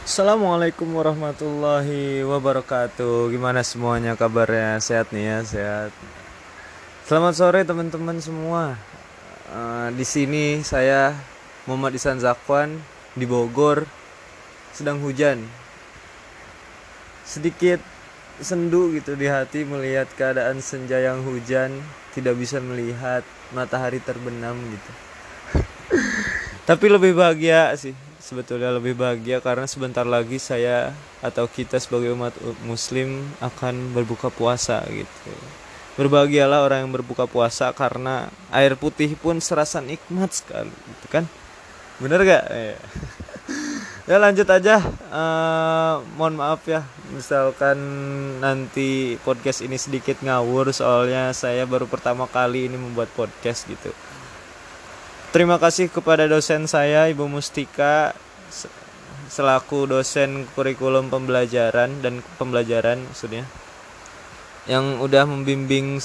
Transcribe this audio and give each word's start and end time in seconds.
Assalamualaikum 0.00 0.96
warahmatullahi 0.96 2.24
wabarakatuh. 2.24 3.36
Gimana 3.36 3.60
semuanya 3.60 4.16
kabarnya? 4.16 4.80
Sehat 4.80 5.12
nih 5.12 5.28
ya, 5.28 5.38
sehat. 5.44 5.92
Selamat 7.04 7.36
sore 7.36 7.60
teman-teman 7.68 8.16
semua. 8.16 8.80
Eh, 9.52 9.88
di 9.92 10.08
sini 10.08 10.64
saya 10.64 11.12
Muhammad 11.68 12.00
Isan 12.00 12.16
Zakwan 12.16 12.80
di 13.12 13.28
Bogor 13.28 13.84
sedang 14.72 15.04
hujan. 15.04 15.44
Sedikit 17.28 17.84
sendu 18.40 18.96
gitu 18.96 19.20
di 19.20 19.28
hati 19.28 19.68
melihat 19.68 20.08
keadaan 20.16 20.64
senja 20.64 20.96
yang 20.96 21.20
hujan, 21.28 21.76
tidak 22.16 22.40
bisa 22.40 22.56
melihat 22.56 23.20
matahari 23.52 24.00
terbenam 24.00 24.56
gitu. 24.64 24.92
Tapi 26.72 26.86
lebih 26.88 27.12
bahagia 27.20 27.76
sih 27.76 27.92
sebetulnya 28.20 28.76
lebih 28.76 28.94
bahagia 28.94 29.40
karena 29.40 29.64
sebentar 29.64 30.04
lagi 30.04 30.36
saya 30.36 30.92
atau 31.24 31.48
kita 31.48 31.80
sebagai 31.80 32.12
umat 32.12 32.36
muslim 32.68 33.24
akan 33.40 33.96
berbuka 33.96 34.28
puasa 34.28 34.84
gitu. 34.92 35.32
Berbahagialah 35.96 36.62
orang 36.62 36.86
yang 36.86 36.92
berbuka 36.92 37.26
puasa 37.26 37.72
karena 37.72 38.28
air 38.52 38.76
putih 38.76 39.16
pun 39.16 39.40
serasa 39.40 39.80
nikmat 39.80 40.30
sekali 40.30 40.70
gitu 40.70 41.06
kan. 41.08 41.24
Bener 42.00 42.20
gak? 42.24 42.44
Ya, 42.48 42.76
ya 44.08 44.16
lanjut 44.20 44.48
aja. 44.48 44.80
Uh, 45.12 46.00
mohon 46.16 46.36
maaf 46.36 46.64
ya, 46.64 46.84
misalkan 47.12 47.76
nanti 48.40 49.20
podcast 49.24 49.60
ini 49.60 49.76
sedikit 49.76 50.20
ngawur 50.24 50.72
soalnya 50.72 51.32
saya 51.36 51.68
baru 51.68 51.84
pertama 51.84 52.24
kali 52.24 52.68
ini 52.68 52.76
membuat 52.80 53.12
podcast 53.12 53.68
gitu. 53.68 53.92
Terima 55.30 55.62
kasih 55.62 55.86
kepada 55.86 56.26
dosen 56.26 56.66
saya 56.66 57.06
Ibu 57.06 57.30
Mustika 57.30 58.10
selaku 59.30 59.86
dosen 59.86 60.42
kurikulum 60.58 61.06
pembelajaran 61.06 62.02
dan 62.02 62.18
pembelajaran 62.34 62.98
maksudnya 63.06 63.46
yang 64.66 64.98
udah 64.98 65.30
membimbing 65.30 66.02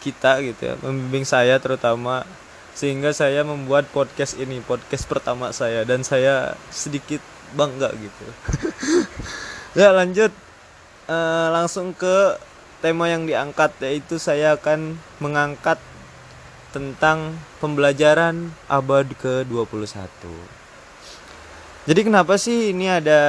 kita 0.00 0.40
gitu 0.40 0.72
ya, 0.72 0.74
membimbing 0.80 1.28
saya 1.28 1.60
terutama 1.60 2.24
sehingga 2.72 3.12
saya 3.12 3.44
membuat 3.44 3.92
podcast 3.92 4.40
ini, 4.40 4.64
podcast 4.64 5.04
pertama 5.04 5.52
saya 5.52 5.84
dan 5.84 6.00
saya 6.00 6.56
sedikit 6.72 7.20
bangga 7.52 7.92
gitu. 7.92 8.24
ya 9.84 9.92
lanjut 9.92 10.32
uh, 11.12 11.52
langsung 11.52 11.92
ke 11.92 12.40
tema 12.80 13.12
yang 13.12 13.28
diangkat 13.28 13.76
yaitu 13.84 14.16
saya 14.16 14.56
akan 14.56 14.96
mengangkat 15.20 15.76
tentang 16.72 17.36
pembelajaran 17.60 18.50
abad 18.66 19.06
ke-21. 19.20 20.08
Jadi 21.82 22.00
kenapa 22.00 22.40
sih 22.40 22.72
ini 22.72 22.88
ada 22.88 23.20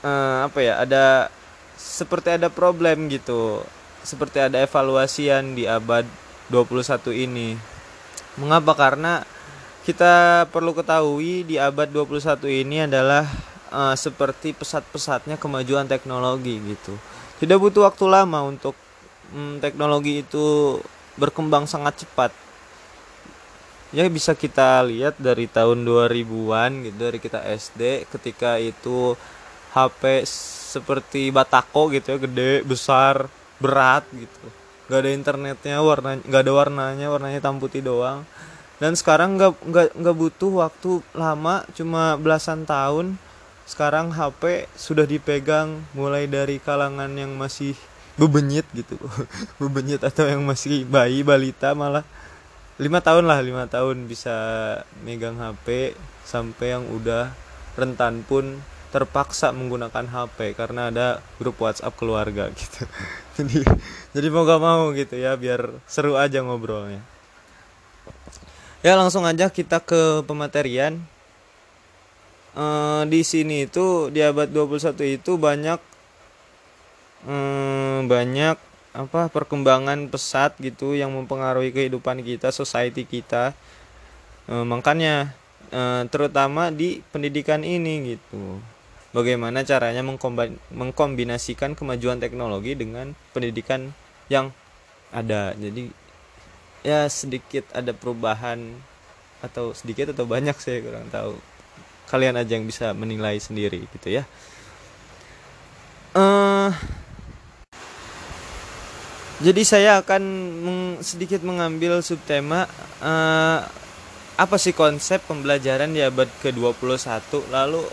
uh, 0.00 0.48
apa 0.48 0.58
ya? 0.64 0.80
Ada 0.80 1.28
seperti 1.76 2.40
ada 2.40 2.48
problem 2.48 3.12
gitu. 3.12 3.60
Seperti 4.00 4.40
ada 4.40 4.58
evaluasian 4.64 5.52
di 5.52 5.68
abad 5.68 6.08
21 6.48 7.12
ini. 7.12 7.60
Mengapa? 8.40 8.72
Karena 8.72 9.20
kita 9.84 10.46
perlu 10.48 10.72
ketahui 10.72 11.44
di 11.44 11.60
abad 11.60 11.90
21 11.92 12.40
ini 12.48 12.88
adalah 12.88 13.28
uh, 13.68 13.92
seperti 13.92 14.56
pesat-pesatnya 14.56 15.36
kemajuan 15.36 15.84
teknologi 15.84 16.56
gitu. 16.62 16.96
Tidak 17.42 17.58
butuh 17.60 17.84
waktu 17.90 18.04
lama 18.08 18.46
untuk 18.46 18.72
um, 19.34 19.58
teknologi 19.58 20.22
itu 20.22 20.78
berkembang 21.14 21.66
sangat 21.66 22.06
cepat. 22.06 22.30
Ya 23.94 24.10
bisa 24.10 24.34
kita 24.34 24.82
lihat 24.82 25.14
dari 25.22 25.46
tahun 25.46 25.86
2000-an 25.86 26.70
gitu 26.82 26.98
dari 26.98 27.18
kita 27.22 27.38
SD 27.46 28.10
ketika 28.10 28.58
itu 28.58 29.14
HP 29.70 30.26
seperti 30.74 31.30
batako 31.30 31.94
gitu 31.94 32.14
ya 32.14 32.18
gede 32.18 32.52
besar 32.66 33.30
berat 33.62 34.02
gitu. 34.10 34.46
Nggak 34.90 34.98
ada 34.98 35.10
internetnya 35.14 35.76
warna 35.78 36.18
nggak 36.18 36.42
ada 36.42 36.52
warnanya 36.52 37.06
warnanya 37.06 37.38
hitam 37.38 37.62
putih 37.62 37.86
doang. 37.86 38.26
Dan 38.82 38.98
sekarang 38.98 39.38
nggak 39.38 39.62
nggak 39.62 39.88
nggak 39.94 40.16
butuh 40.18 40.66
waktu 40.66 40.98
lama 41.14 41.62
cuma 41.78 42.18
belasan 42.18 42.66
tahun. 42.66 43.14
Sekarang 43.64 44.10
HP 44.12 44.68
sudah 44.74 45.06
dipegang 45.06 45.86
mulai 45.96 46.26
dari 46.26 46.60
kalangan 46.60 47.08
yang 47.14 47.32
masih 47.38 47.78
bebenyit 48.14 48.66
gitu. 48.74 48.98
Bebenyit 49.62 50.02
atau 50.02 50.26
yang 50.26 50.42
masih 50.46 50.86
bayi 50.86 51.26
balita 51.26 51.74
malah. 51.74 52.06
Lima 52.74 52.98
tahun 52.98 53.30
lah 53.30 53.38
lima 53.38 53.70
tahun 53.70 54.10
bisa 54.10 54.34
megang 55.06 55.38
HP 55.38 55.94
sampai 56.26 56.74
yang 56.74 56.90
udah 56.90 57.30
rentan 57.78 58.26
pun 58.26 58.58
terpaksa 58.94 59.50
menggunakan 59.50 60.06
HP 60.06 60.54
karena 60.54 60.90
ada 60.90 61.18
grup 61.38 61.58
WhatsApp 61.58 61.98
keluarga 61.98 62.50
gitu. 62.54 62.86
Jadi 63.38 63.66
jadi 64.14 64.26
mau 64.30 64.46
gak 64.46 64.62
mau 64.62 64.94
gitu 64.94 65.18
ya 65.18 65.34
biar 65.34 65.82
seru 65.90 66.14
aja 66.14 66.38
ngobrolnya. 66.38 67.02
Ya 68.86 68.94
langsung 68.94 69.26
aja 69.26 69.50
kita 69.50 69.82
ke 69.82 70.22
pematerian. 70.22 71.02
E, 72.54 72.64
di 73.10 73.26
sini 73.26 73.66
itu 73.66 74.14
di 74.14 74.22
abad 74.22 74.46
21 74.46 75.18
itu 75.18 75.34
banyak 75.34 75.82
hmm, 77.26 78.08
banyak 78.08 78.56
apa 78.94 79.26
perkembangan 79.26 80.06
pesat 80.06 80.54
gitu 80.62 80.94
yang 80.94 81.10
mempengaruhi 81.10 81.74
kehidupan 81.74 82.22
kita, 82.22 82.54
society 82.54 83.02
kita. 83.02 83.50
E, 84.46 84.54
makanya 84.62 85.34
e, 85.74 86.06
terutama 86.08 86.70
di 86.70 87.02
pendidikan 87.10 87.66
ini 87.66 88.14
gitu. 88.14 88.62
Bagaimana 89.10 89.66
caranya 89.66 90.02
mengkombinasikan 90.70 91.74
kemajuan 91.74 92.22
teknologi 92.22 92.78
dengan 92.78 93.14
pendidikan 93.34 93.90
yang 94.30 94.54
ada. 95.10 95.54
Jadi 95.58 95.90
ya 96.86 97.06
sedikit 97.10 97.66
ada 97.74 97.94
perubahan 97.94 98.74
atau 99.42 99.70
sedikit 99.74 100.14
atau 100.14 100.26
banyak 100.26 100.54
saya 100.58 100.82
kurang 100.82 101.10
tahu. 101.10 101.34
Kalian 102.10 102.38
aja 102.38 102.58
yang 102.58 102.66
bisa 102.66 102.94
menilai 102.94 103.38
sendiri 103.38 103.86
gitu 103.90 104.18
ya. 104.18 104.22
Eh 106.14 107.03
jadi 109.44 109.62
saya 109.62 109.90
akan 110.00 110.24
sedikit 111.04 111.44
mengambil 111.44 112.00
subtema 112.00 112.64
uh, 113.04 113.60
apa 114.40 114.56
sih 114.56 114.72
konsep 114.72 115.20
pembelajaran 115.28 115.92
di 115.92 116.00
abad 116.00 116.26
ke-21 116.40 117.04
lalu 117.52 117.84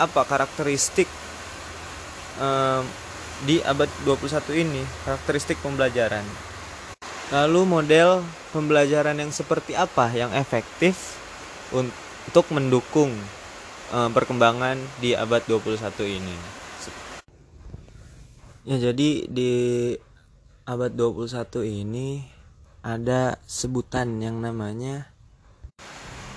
apa 0.00 0.24
karakteristik 0.24 1.06
uh, 2.40 2.80
di 3.44 3.60
abad 3.60 3.90
21 4.08 4.64
ini 4.64 4.82
karakteristik 5.04 5.60
pembelajaran? 5.60 6.24
Lalu 7.28 7.60
model 7.68 8.24
pembelajaran 8.56 9.20
yang 9.20 9.28
seperti 9.28 9.76
apa 9.76 10.08
yang 10.16 10.32
efektif 10.32 11.20
untuk 11.68 12.48
mendukung 12.48 13.12
uh, 13.92 14.08
perkembangan 14.08 14.80
di 15.04 15.12
abad 15.12 15.44
21 15.44 15.76
ini? 16.08 16.36
Ya 18.62 18.78
jadi 18.78 19.26
di 19.26 19.52
abad 20.62 20.94
21 20.94 21.66
ini 21.66 22.22
ada 22.86 23.38
sebutan 23.50 24.22
yang 24.22 24.38
namanya 24.38 25.10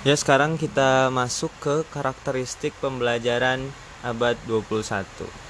ya 0.01 0.17
sekarang 0.17 0.57
kita 0.57 1.13
masuk 1.13 1.53
ke 1.61 1.85
karakteristik 1.93 2.73
pembelajaran 2.81 3.69
abad 4.01 4.37
21 4.49 5.45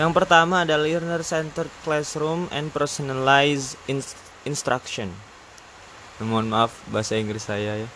yang 0.00 0.16
pertama 0.16 0.64
ada 0.64 0.80
learner 0.80 1.20
centered 1.20 1.68
classroom 1.84 2.46
and 2.54 2.72
personalized 2.72 3.76
instruction. 4.46 5.12
Mohon 6.22 6.46
maaf 6.56 6.72
bahasa 6.88 7.20
Inggris 7.20 7.44
saya 7.44 7.74
ya. 7.84 7.88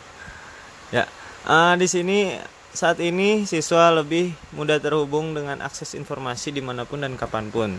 Ya 0.93 1.05
uh, 1.47 1.79
di 1.81 1.89
sini 1.89 2.35
saat 2.75 2.99
ini 2.99 3.47
siswa 3.47 3.95
lebih 3.95 4.37
mudah 4.53 4.83
terhubung 4.83 5.33
dengan 5.33 5.63
akses 5.63 5.95
informasi 5.95 6.53
di 6.53 6.61
mana 6.61 6.83
pun 6.83 7.01
dan 7.07 7.15
kapan 7.15 7.49
pun 7.49 7.79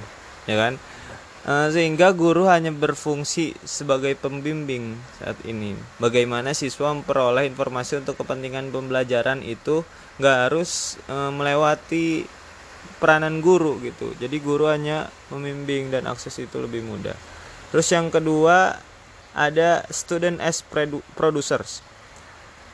ya 0.50 0.58
kan? 0.58 0.74
Eh, 0.80 1.05
sehingga 1.46 2.10
guru 2.10 2.50
hanya 2.50 2.74
berfungsi 2.74 3.54
sebagai 3.62 4.18
pembimbing 4.18 4.98
saat 5.22 5.38
ini. 5.46 5.78
Bagaimana 6.02 6.58
siswa 6.58 6.90
memperoleh 6.90 7.46
informasi 7.54 8.02
untuk 8.02 8.18
kepentingan 8.18 8.74
pembelajaran 8.74 9.46
itu 9.46 9.86
nggak 10.18 10.38
harus 10.50 10.98
e, 11.06 11.14
melewati 11.30 12.26
peranan 12.98 13.46
guru 13.46 13.78
gitu. 13.86 14.18
Jadi 14.18 14.42
guru 14.42 14.66
hanya 14.74 15.14
membimbing 15.30 15.94
dan 15.94 16.10
akses 16.10 16.34
itu 16.42 16.58
lebih 16.58 16.82
mudah. 16.82 17.14
Terus 17.70 17.94
yang 17.94 18.10
kedua 18.10 18.82
ada 19.38 19.86
student 19.94 20.42
as 20.42 20.66
producers. 21.14 21.86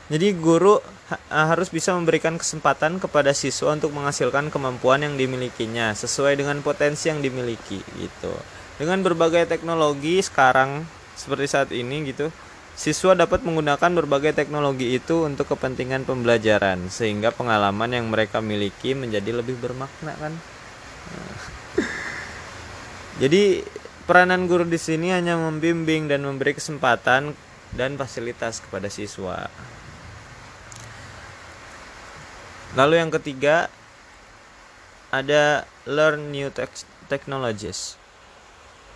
Jadi 0.08 0.32
guru 0.32 0.80
ha 1.12 1.44
harus 1.52 1.68
bisa 1.68 1.92
memberikan 1.92 2.40
kesempatan 2.40 2.96
kepada 2.96 3.36
siswa 3.36 3.76
untuk 3.76 3.92
menghasilkan 3.92 4.48
kemampuan 4.48 5.04
yang 5.04 5.20
dimilikinya 5.20 5.92
sesuai 5.92 6.40
dengan 6.40 6.64
potensi 6.64 7.12
yang 7.12 7.20
dimiliki 7.20 7.84
gitu 8.00 8.32
dengan 8.82 9.06
berbagai 9.06 9.46
teknologi 9.46 10.18
sekarang 10.18 10.82
seperti 11.14 11.46
saat 11.46 11.70
ini 11.70 12.10
gitu 12.10 12.34
Siswa 12.72 13.12
dapat 13.12 13.44
menggunakan 13.44 13.92
berbagai 13.92 14.32
teknologi 14.32 14.96
itu 14.96 15.28
untuk 15.28 15.52
kepentingan 15.52 16.08
pembelajaran 16.08 16.88
sehingga 16.88 17.28
pengalaman 17.28 17.92
yang 17.92 18.08
mereka 18.08 18.40
miliki 18.40 18.96
menjadi 18.96 19.28
lebih 19.28 19.60
bermakna 19.60 20.16
kan. 20.16 20.32
Jadi 23.22 23.60
peranan 24.08 24.48
guru 24.48 24.64
di 24.64 24.80
sini 24.80 25.12
hanya 25.12 25.36
membimbing 25.36 26.08
dan 26.08 26.24
memberi 26.24 26.56
kesempatan 26.56 27.36
dan 27.76 28.00
fasilitas 28.00 28.64
kepada 28.64 28.88
siswa. 28.88 29.52
Lalu 32.72 33.04
yang 33.04 33.12
ketiga 33.12 33.68
ada 35.12 35.68
learn 35.84 36.32
new 36.32 36.48
technologies 37.12 38.00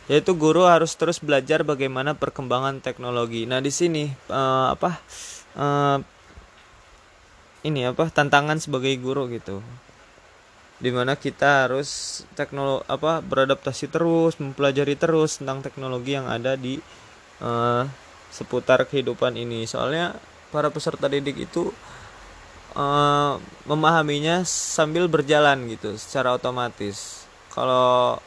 yaitu 0.06 0.38
guru 0.38 0.70
harus 0.70 0.94
terus 0.94 1.18
belajar 1.18 1.66
bagaimana 1.66 2.14
perkembangan 2.14 2.78
teknologi. 2.78 3.42
Nah 3.42 3.58
di 3.58 3.74
sini 3.74 4.06
uh, 4.30 4.70
apa 4.70 4.90
uh, 5.58 5.98
ini 7.66 7.82
apa 7.82 8.06
tantangan 8.06 8.62
sebagai 8.62 8.94
guru 9.02 9.26
gitu, 9.26 9.58
di 10.78 10.94
mana 10.94 11.18
kita 11.18 11.66
harus 11.66 12.22
teknologi 12.38 12.86
apa 12.86 13.18
beradaptasi 13.18 13.90
terus, 13.90 14.38
mempelajari 14.38 14.94
terus 14.94 15.42
tentang 15.42 15.66
teknologi 15.66 16.14
yang 16.14 16.30
ada 16.30 16.54
di 16.54 16.78
uh, 17.42 17.82
seputar 18.30 18.86
kehidupan 18.86 19.34
ini. 19.34 19.66
Soalnya 19.66 20.14
para 20.54 20.70
peserta 20.70 21.10
didik 21.10 21.50
itu 21.50 21.74
uh, 22.78 23.34
memahaminya 23.66 24.46
sambil 24.46 25.10
berjalan 25.10 25.66
gitu, 25.66 25.98
secara 25.98 26.38
otomatis. 26.38 27.26
Kalau 27.50 28.22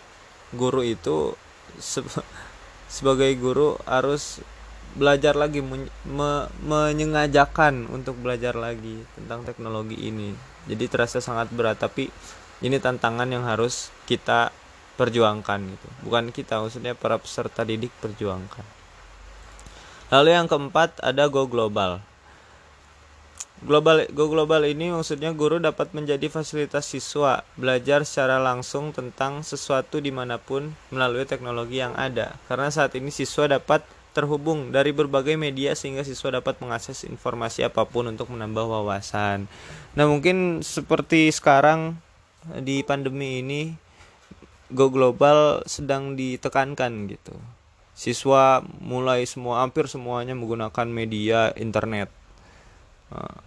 guru 0.51 0.83
itu 0.83 1.31
se 1.79 2.03
sebagai 2.91 3.31
guru 3.39 3.79
harus 3.87 4.43
belajar 4.97 5.37
lagi 5.37 5.61
me 5.61 5.87
menyengajakan 6.65 7.87
untuk 7.93 8.17
belajar 8.19 8.57
lagi 8.57 9.05
tentang 9.15 9.45
teknologi 9.47 9.95
ini. 9.95 10.33
Jadi 10.67 10.85
terasa 10.91 11.23
sangat 11.23 11.49
berat 11.55 11.79
tapi 11.79 12.11
ini 12.59 12.77
tantangan 12.77 13.29
yang 13.29 13.47
harus 13.47 13.89
kita 14.03 14.51
perjuangkan 14.99 15.59
gitu. 15.71 15.87
Bukan 16.03 16.35
kita 16.35 16.59
maksudnya 16.59 16.97
para 16.97 17.15
peserta 17.15 17.63
didik 17.63 17.93
perjuangkan. 18.03 18.65
Lalu 20.09 20.29
yang 20.35 20.49
keempat 20.49 20.99
ada 21.05 21.29
go 21.29 21.45
global 21.45 22.01
Global 23.59 24.07
Go 24.15 24.31
Global 24.31 24.63
ini 24.63 24.87
maksudnya 24.87 25.35
guru 25.35 25.59
dapat 25.59 25.91
menjadi 25.91 26.31
fasilitas 26.31 26.87
siswa 26.87 27.43
belajar 27.59 28.07
secara 28.07 28.39
langsung 28.39 28.95
tentang 28.95 29.43
sesuatu 29.43 29.99
di 29.99 30.15
mana 30.15 30.39
pun 30.39 30.71
melalui 30.95 31.27
teknologi 31.27 31.83
yang 31.83 31.91
ada. 31.99 32.39
Karena 32.47 32.71
saat 32.71 32.95
ini 32.95 33.11
siswa 33.11 33.51
dapat 33.51 33.83
terhubung 34.15 34.71
dari 34.71 34.95
berbagai 34.95 35.35
media 35.35 35.75
sehingga 35.75 36.07
siswa 36.07 36.39
dapat 36.39 36.55
mengakses 36.63 37.03
informasi 37.03 37.67
apa 37.67 37.83
pun 37.83 38.07
untuk 38.07 38.31
menambah 38.31 38.63
wawasan. 38.63 39.51
Nah 39.93 40.05
mungkin 40.07 40.63
seperti 40.63 41.27
sekarang 41.27 41.99
di 42.63 42.79
pandemi 42.87 43.43
ini 43.43 43.75
Go 44.71 44.87
Global 44.87 45.67
sedang 45.67 46.15
ditekankan 46.15 47.11
gitu. 47.11 47.35
Siswa 47.91 48.63
mulai 48.79 49.27
semua 49.27 49.67
hampir 49.67 49.91
semuanya 49.91 50.31
menggunakan 50.31 50.87
media 50.87 51.51
internet. 51.59 52.18
Nah, 53.09 53.41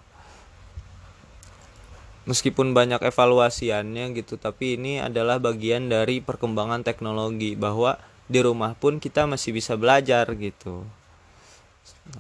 meskipun 2.23 2.71
banyak 2.71 3.03
evaluasiannya 3.03 4.15
gitu 4.15 4.39
tapi 4.39 4.79
ini 4.79 5.03
adalah 5.03 5.43
bagian 5.43 5.91
dari 5.91 6.23
perkembangan 6.23 6.87
teknologi 6.87 7.59
bahwa 7.59 7.99
di 8.31 8.39
rumah 8.39 8.79
pun 8.79 9.03
kita 9.03 9.27
masih 9.27 9.51
bisa 9.55 9.75
belajar 9.75 10.27
gitu. 10.39 10.87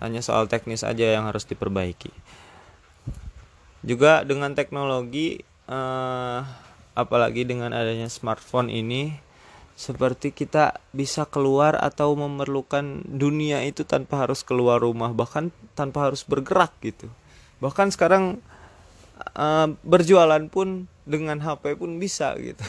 Hanya 0.02 0.22
soal 0.22 0.50
teknis 0.50 0.82
aja 0.82 1.14
yang 1.14 1.30
harus 1.30 1.46
diperbaiki. 1.46 2.10
Juga 3.82 4.22
dengan 4.22 4.54
teknologi 4.54 5.42
eh, 5.70 6.40
apalagi 6.94 7.46
dengan 7.46 7.72
adanya 7.72 8.06
smartphone 8.10 8.70
ini 8.70 9.16
seperti 9.72 10.30
kita 10.30 10.78
bisa 10.92 11.24
keluar 11.24 11.74
atau 11.80 12.12
memerlukan 12.12 13.02
dunia 13.08 13.64
itu 13.64 13.82
tanpa 13.88 14.28
harus 14.28 14.44
keluar 14.44 14.78
rumah 14.78 15.10
bahkan 15.16 15.48
tanpa 15.72 16.12
harus 16.12 16.22
bergerak 16.28 16.76
gitu 16.84 17.08
bahkan 17.62 17.94
sekarang 17.94 18.42
uh, 19.38 19.70
berjualan 19.86 20.42
pun 20.50 20.90
dengan 21.06 21.38
HP 21.38 21.78
pun 21.78 22.02
bisa 22.02 22.34
gitu. 22.42 22.66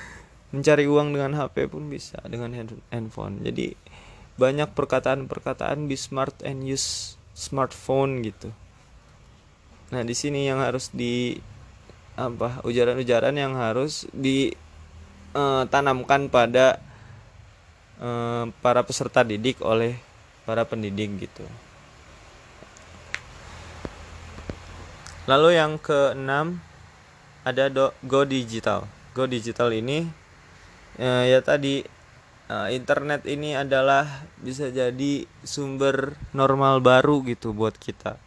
Mencari 0.52 0.84
uang 0.84 1.16
dengan 1.16 1.32
HP 1.32 1.72
pun 1.72 1.88
bisa 1.88 2.20
dengan 2.28 2.52
handphone. 2.92 3.40
Jadi 3.40 3.72
banyak 4.36 4.76
perkataan-perkataan 4.76 5.88
be 5.88 5.96
smart 5.96 6.36
and 6.44 6.60
use 6.68 7.16
smartphone 7.32 8.20
gitu. 8.20 8.52
Nah 9.90 10.04
di 10.04 10.12
sini 10.12 10.44
yang 10.44 10.60
harus 10.60 10.92
di 10.92 11.40
apa 12.14 12.62
ujaran-ujaran 12.62 13.34
yang 13.34 13.58
harus 13.58 14.06
ditanamkan 14.14 14.70
eh, 16.26 16.30
pada 16.30 16.78
uh, 17.98 18.46
para 18.62 18.86
peserta 18.86 19.26
didik 19.26 19.58
oleh 19.66 19.98
para 20.46 20.62
pendidik 20.62 21.10
gitu 21.26 21.42
Lalu 25.24 25.56
yang 25.56 25.80
keenam 25.80 26.60
ada 27.48 27.72
do, 27.72 27.96
Go 28.04 28.28
Digital. 28.28 28.84
Go 29.16 29.24
Digital 29.24 29.72
ini 29.72 30.04
ya, 31.00 31.24
ya 31.24 31.40
tadi 31.40 31.80
uh, 32.52 32.68
internet 32.68 33.24
ini 33.24 33.56
adalah 33.56 34.28
bisa 34.40 34.68
jadi 34.68 35.24
sumber 35.40 36.12
normal 36.36 36.84
baru 36.84 37.24
gitu 37.24 37.56
buat 37.56 37.76
kita. 37.80 38.20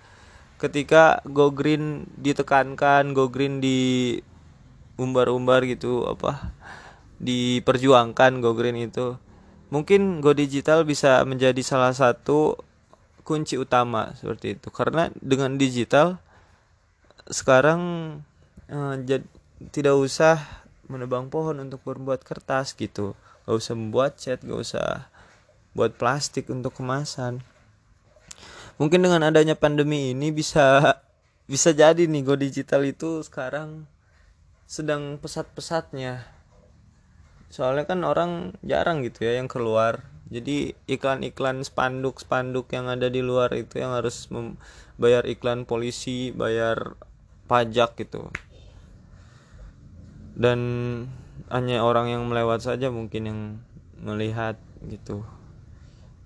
Ketika 0.58 1.22
Go 1.30 1.54
Green 1.54 2.10
ditekankan, 2.18 3.14
Go 3.14 3.30
Green 3.30 3.62
di 3.62 4.18
umbar-umbar 4.98 5.70
gitu 5.70 6.10
apa 6.10 6.58
diperjuangkan 7.22 8.42
Go 8.42 8.58
Green 8.58 8.78
itu 8.90 9.22
mungkin 9.70 10.26
Go 10.26 10.34
Digital 10.34 10.82
bisa 10.82 11.22
menjadi 11.30 11.62
salah 11.62 11.94
satu 11.94 12.58
kunci 13.22 13.60
utama 13.60 14.18
seperti 14.18 14.58
itu 14.58 14.72
karena 14.72 15.12
dengan 15.20 15.60
digital 15.60 16.24
sekarang 17.28 17.82
uh, 18.72 18.96
tidak 19.72 19.96
usah 19.96 20.40
menebang 20.88 21.28
pohon 21.28 21.60
untuk 21.60 21.84
berbuat 21.84 22.24
kertas 22.24 22.72
gitu. 22.76 23.14
Gak 23.48 23.58
usah 23.60 23.76
membuat 23.76 24.20
cat 24.20 24.40
gak 24.44 24.60
usah 24.60 25.08
buat 25.76 25.96
plastik 25.96 26.50
untuk 26.50 26.76
kemasan. 26.80 27.44
Mungkin 28.78 29.04
dengan 29.04 29.26
adanya 29.28 29.58
pandemi 29.58 30.16
ini 30.16 30.32
bisa 30.32 30.82
bisa 31.52 31.72
jadi 31.72 32.08
nih 32.08 32.24
go 32.28 32.36
digital 32.36 32.84
itu 32.84 33.24
sekarang 33.24 33.88
sedang 34.68 35.16
pesat-pesatnya. 35.20 36.28
Soalnya 37.48 37.88
kan 37.88 38.04
orang 38.04 38.60
jarang 38.64 39.04
gitu 39.04 39.24
ya 39.24 39.40
yang 39.40 39.48
keluar. 39.48 40.04
Jadi 40.28 40.76
iklan-iklan 40.92 41.64
spanduk-spanduk 41.64 42.68
yang 42.76 42.92
ada 42.92 43.08
di 43.08 43.24
luar 43.24 43.56
itu 43.56 43.80
yang 43.80 43.96
harus 43.96 44.28
membayar 44.28 45.24
iklan 45.24 45.64
polisi 45.64 46.36
bayar 46.36 47.00
pajak 47.48 47.96
gitu. 47.96 48.30
Dan 50.38 50.60
hanya 51.48 51.82
orang 51.82 52.12
yang 52.12 52.24
melewat 52.28 52.62
saja 52.62 52.92
mungkin 52.92 53.24
yang 53.26 53.42
melihat 53.98 54.60
gitu. 54.86 55.24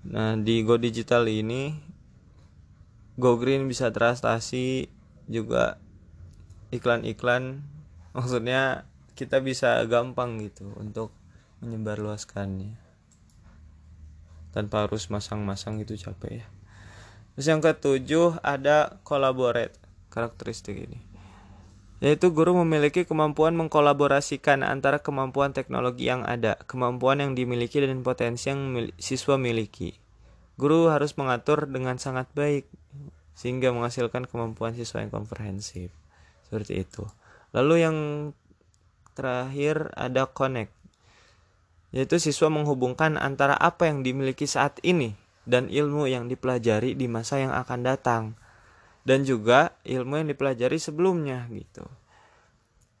Nah 0.02 0.34
di 0.36 0.66
Go 0.66 0.76
Digital 0.76 1.30
ini 1.30 1.78
Go 3.16 3.38
Green 3.38 3.70
bisa 3.70 3.94
transaksi 3.94 4.90
juga 5.30 5.78
iklan-iklan. 6.74 7.62
Maksudnya 8.16 8.84
kita 9.14 9.40
bisa 9.40 9.80
gampang 9.86 10.42
gitu 10.42 10.74
untuk 10.76 11.14
menyebarluaskannya. 11.62 12.76
Tanpa 14.52 14.84
harus 14.84 15.08
masang-masang 15.08 15.80
itu 15.80 15.96
capek 15.96 16.44
ya. 16.44 16.46
Terus 17.32 17.46
yang 17.48 17.64
ketujuh 17.64 18.36
ada 18.44 19.00
collaborate 19.00 19.80
karakteristik 20.12 20.76
ini 20.76 21.11
yaitu 22.02 22.34
guru 22.34 22.58
memiliki 22.66 23.06
kemampuan 23.06 23.54
mengkolaborasikan 23.54 24.66
antara 24.66 24.98
kemampuan 24.98 25.54
teknologi 25.54 26.10
yang 26.10 26.26
ada, 26.26 26.58
kemampuan 26.66 27.22
yang 27.22 27.38
dimiliki 27.38 27.78
dan 27.78 28.02
potensi 28.02 28.50
yang 28.50 28.90
siswa 28.98 29.38
miliki. 29.38 29.94
Guru 30.58 30.90
harus 30.90 31.14
mengatur 31.14 31.70
dengan 31.70 32.02
sangat 32.02 32.26
baik 32.34 32.66
sehingga 33.38 33.70
menghasilkan 33.70 34.26
kemampuan 34.26 34.74
siswa 34.74 34.98
yang 34.98 35.14
komprehensif. 35.14 35.94
Seperti 36.50 36.82
itu. 36.82 37.06
Lalu 37.54 37.74
yang 37.86 37.96
terakhir 39.14 39.94
ada 39.94 40.26
connect 40.26 40.74
yaitu 41.92 42.16
siswa 42.16 42.48
menghubungkan 42.48 43.20
antara 43.20 43.52
apa 43.52 43.84
yang 43.84 44.00
dimiliki 44.00 44.48
saat 44.48 44.80
ini 44.80 45.12
dan 45.44 45.68
ilmu 45.68 46.08
yang 46.08 46.24
dipelajari 46.26 46.96
di 46.96 47.04
masa 47.04 47.44
yang 47.44 47.52
akan 47.52 47.80
datang 47.84 48.22
dan 49.02 49.26
juga 49.26 49.74
ilmu 49.82 50.22
yang 50.22 50.28
dipelajari 50.30 50.78
sebelumnya 50.78 51.46
gitu. 51.50 51.86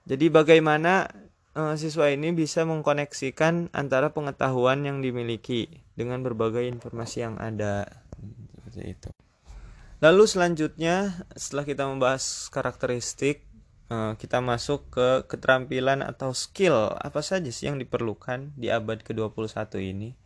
Jadi 0.02 0.26
bagaimana 0.34 1.06
uh, 1.54 1.74
siswa 1.78 2.10
ini 2.10 2.34
bisa 2.34 2.66
mengkoneksikan 2.66 3.70
antara 3.70 4.10
pengetahuan 4.10 4.82
yang 4.82 4.98
dimiliki 4.98 5.82
dengan 5.94 6.26
berbagai 6.26 6.66
informasi 6.66 7.22
yang 7.22 7.38
ada. 7.38 7.86
Seperti 8.18 8.82
itu. 8.98 9.10
Lalu 10.02 10.24
selanjutnya 10.26 11.22
setelah 11.38 11.62
kita 11.62 11.86
membahas 11.86 12.50
karakteristik 12.50 13.46
eh, 13.86 14.12
kita 14.18 14.42
masuk 14.42 14.90
ke 14.90 15.08
keterampilan 15.30 16.02
atau 16.02 16.34
skill 16.34 16.90
apa 16.98 17.22
saja 17.22 17.46
sih 17.54 17.70
yang 17.70 17.78
diperlukan 17.78 18.50
di 18.58 18.66
abad 18.66 18.98
ke-21 19.06 19.62
ini? 19.78 20.18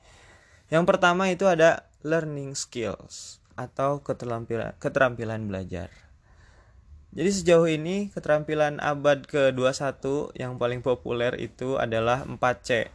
Yang 0.72 0.84
pertama 0.88 1.28
itu 1.28 1.44
ada 1.44 1.92
learning 2.00 2.56
skills 2.56 3.44
atau 3.56 4.04
keterampilan 4.04 4.76
keterampilan 4.78 5.48
belajar 5.48 5.88
jadi 7.16 7.32
sejauh 7.32 7.64
ini 7.64 8.12
keterampilan 8.12 8.76
abad 8.76 9.24
ke-21 9.24 10.36
yang 10.36 10.60
paling 10.60 10.84
populer 10.84 11.32
itu 11.40 11.80
adalah 11.80 12.28
4C. 12.28 12.92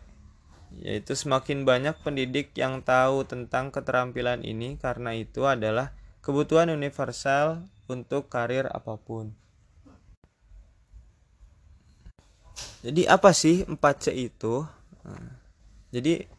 Yaitu 0.77 1.17
semakin 1.17 1.65
banyak 1.65 1.97
pendidik 2.05 2.53
yang 2.53 2.85
tahu 2.85 3.25
tentang 3.25 3.73
keterampilan 3.73 4.45
ini 4.45 4.77
karena 4.77 5.17
itu 5.17 5.49
adalah 5.49 5.97
kebutuhan 6.21 6.69
universal 6.69 7.65
untuk 7.89 8.29
karir 8.29 8.69
apa 8.69 8.93
pun. 9.01 9.33
Jadi 12.85 13.09
apa 13.09 13.33
sih 13.33 13.65
4C 13.65 14.13
itu? 14.13 14.61
Nah, 15.01 15.33
jadi 15.89 16.29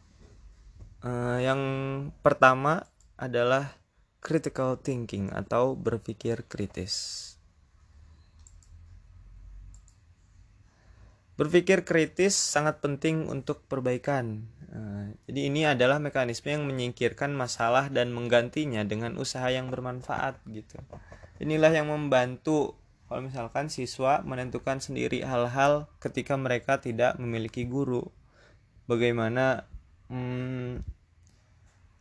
eh, 1.03 1.39
yang 1.43 1.61
pertama 2.23 2.87
adalah 3.19 3.75
critical 4.23 4.79
thinking 4.79 5.29
atau 5.35 5.75
berpikir 5.75 6.47
kritis. 6.47 7.29
Berpikir 11.35 11.83
kritis 11.83 12.39
sangat 12.39 12.79
penting 12.79 13.27
untuk 13.27 13.67
perbaikan. 13.67 14.47
Nah, 14.71 15.11
jadi 15.27 15.41
ini 15.51 15.67
adalah 15.67 15.99
mekanisme 15.99 16.55
yang 16.55 16.65
menyingkirkan 16.71 17.35
masalah 17.35 17.91
dan 17.91 18.15
menggantinya 18.15 18.87
dengan 18.87 19.19
usaha 19.19 19.51
yang 19.51 19.69
bermanfaat 19.69 20.39
gitu. 20.47 20.79
Inilah 21.43 21.75
yang 21.75 21.91
membantu 21.91 22.79
kalau 23.11 23.29
misalkan 23.29 23.69
siswa 23.69 24.23
menentukan 24.25 24.81
sendiri 24.81 25.21
hal-hal 25.27 25.91
ketika 25.99 26.39
mereka 26.39 26.79
tidak 26.79 27.19
memiliki 27.19 27.67
guru. 27.67 28.07
Bagaimana 28.87 29.67
hmm, 30.09 30.81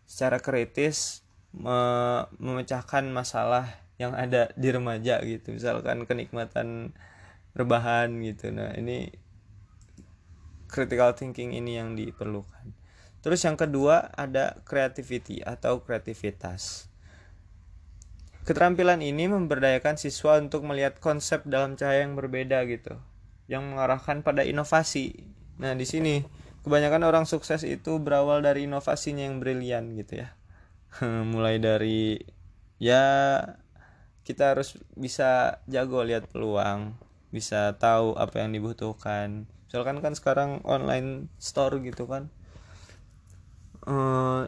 secara 0.06 0.40
kritis 0.40 1.26
me 1.52 1.80
memecahkan 2.40 3.08
masalah 3.12 3.68
yang 4.00 4.18
ada 4.18 4.50
di 4.58 4.72
remaja 4.72 5.22
gitu. 5.22 5.54
Misalkan 5.54 6.08
kenikmatan 6.10 6.96
rebahan 7.54 8.16
gitu. 8.24 8.50
Nah, 8.50 8.74
ini 8.76 9.12
critical 10.72 11.14
thinking 11.14 11.52
ini 11.52 11.78
yang 11.78 11.94
diperlukan. 11.94 12.74
Terus 13.22 13.46
yang 13.46 13.60
kedua 13.60 14.10
ada 14.18 14.64
creativity 14.66 15.46
atau 15.46 15.86
kreativitas. 15.86 16.90
Keterampilan 18.42 19.06
ini 19.06 19.30
memberdayakan 19.30 20.02
siswa 20.02 20.42
untuk 20.42 20.66
melihat 20.66 20.98
konsep 20.98 21.46
dalam 21.46 21.78
cahaya 21.78 22.10
yang 22.10 22.18
berbeda 22.18 22.66
gitu, 22.66 22.98
yang 23.46 23.62
mengarahkan 23.70 24.26
pada 24.26 24.42
inovasi. 24.42 25.30
Nah, 25.62 25.78
di 25.78 25.86
sini 25.86 26.26
kebanyakan 26.66 27.06
orang 27.06 27.30
sukses 27.30 27.62
itu 27.62 28.02
berawal 28.02 28.42
dari 28.42 28.66
inovasinya 28.66 29.30
yang 29.30 29.38
brilian 29.38 29.94
gitu 29.94 30.26
ya. 30.26 30.34
Mulai 31.32 31.62
dari 31.62 32.20
ya 32.82 33.04
kita 34.22 34.56
harus 34.56 34.78
bisa 34.94 35.62
jago 35.66 36.06
lihat 36.06 36.30
peluang, 36.30 36.96
bisa 37.34 37.76
tahu 37.82 38.14
apa 38.16 38.44
yang 38.44 38.54
dibutuhkan, 38.54 39.50
misalkan 39.68 40.04
kan 40.04 40.14
sekarang 40.14 40.62
online 40.68 41.32
store 41.42 41.82
gitu 41.82 42.06
kan. 42.06 42.30
Uh, 43.82 44.46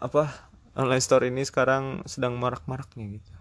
apa 0.00 0.48
online 0.72 1.04
store 1.04 1.28
ini 1.28 1.44
sekarang 1.44 2.02
sedang 2.08 2.40
marak-maraknya 2.40 3.20
gitu. 3.20 3.32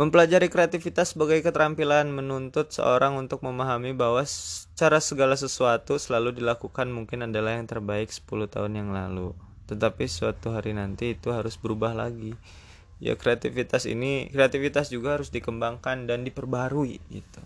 Mempelajari 0.00 0.48
kreativitas 0.48 1.12
sebagai 1.12 1.44
keterampilan 1.44 2.08
menuntut 2.08 2.72
seorang 2.72 3.20
untuk 3.20 3.44
memahami 3.44 3.92
bahwa 3.92 4.24
cara 4.72 4.96
segala 4.96 5.36
sesuatu 5.36 6.00
selalu 6.00 6.40
dilakukan 6.40 6.88
mungkin 6.88 7.28
adalah 7.28 7.60
yang 7.60 7.68
terbaik 7.68 8.08
10 8.08 8.48
tahun 8.48 8.80
yang 8.80 8.90
lalu. 8.96 9.36
Tetapi 9.70 10.10
suatu 10.10 10.50
hari 10.50 10.74
nanti 10.74 11.14
itu 11.14 11.30
harus 11.30 11.54
berubah 11.54 11.94
lagi. 11.94 12.34
Ya 12.98 13.14
kreativitas 13.14 13.86
ini, 13.86 14.28
kreativitas 14.28 14.90
juga 14.90 15.16
harus 15.16 15.30
dikembangkan 15.30 16.10
dan 16.10 16.26
diperbarui 16.26 16.98
gitu. 17.08 17.40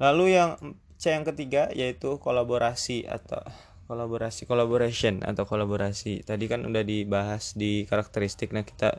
Lalu 0.00 0.34
yang 0.34 0.56
C 0.98 1.14
yang 1.14 1.22
ketiga 1.22 1.70
yaitu 1.70 2.18
kolaborasi 2.18 3.06
atau 3.06 3.38
kolaborasi 3.86 4.48
collaboration 4.48 5.22
atau 5.22 5.46
kolaborasi. 5.46 6.26
Tadi 6.26 6.44
kan 6.50 6.66
udah 6.66 6.82
dibahas 6.82 7.54
di 7.54 7.86
karakteristik 7.86 8.50
nah 8.50 8.66
kita 8.66 8.98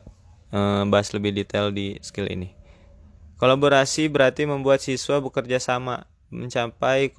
eh, 0.56 0.84
bahas 0.88 1.12
lebih 1.12 1.36
detail 1.36 1.74
di 1.76 2.00
skill 2.00 2.32
ini. 2.32 2.56
Kolaborasi 3.40 4.12
berarti 4.12 4.48
membuat 4.48 4.84
siswa 4.84 5.20
bekerja 5.24 5.64
sama 5.64 6.08
mencapai 6.32 7.16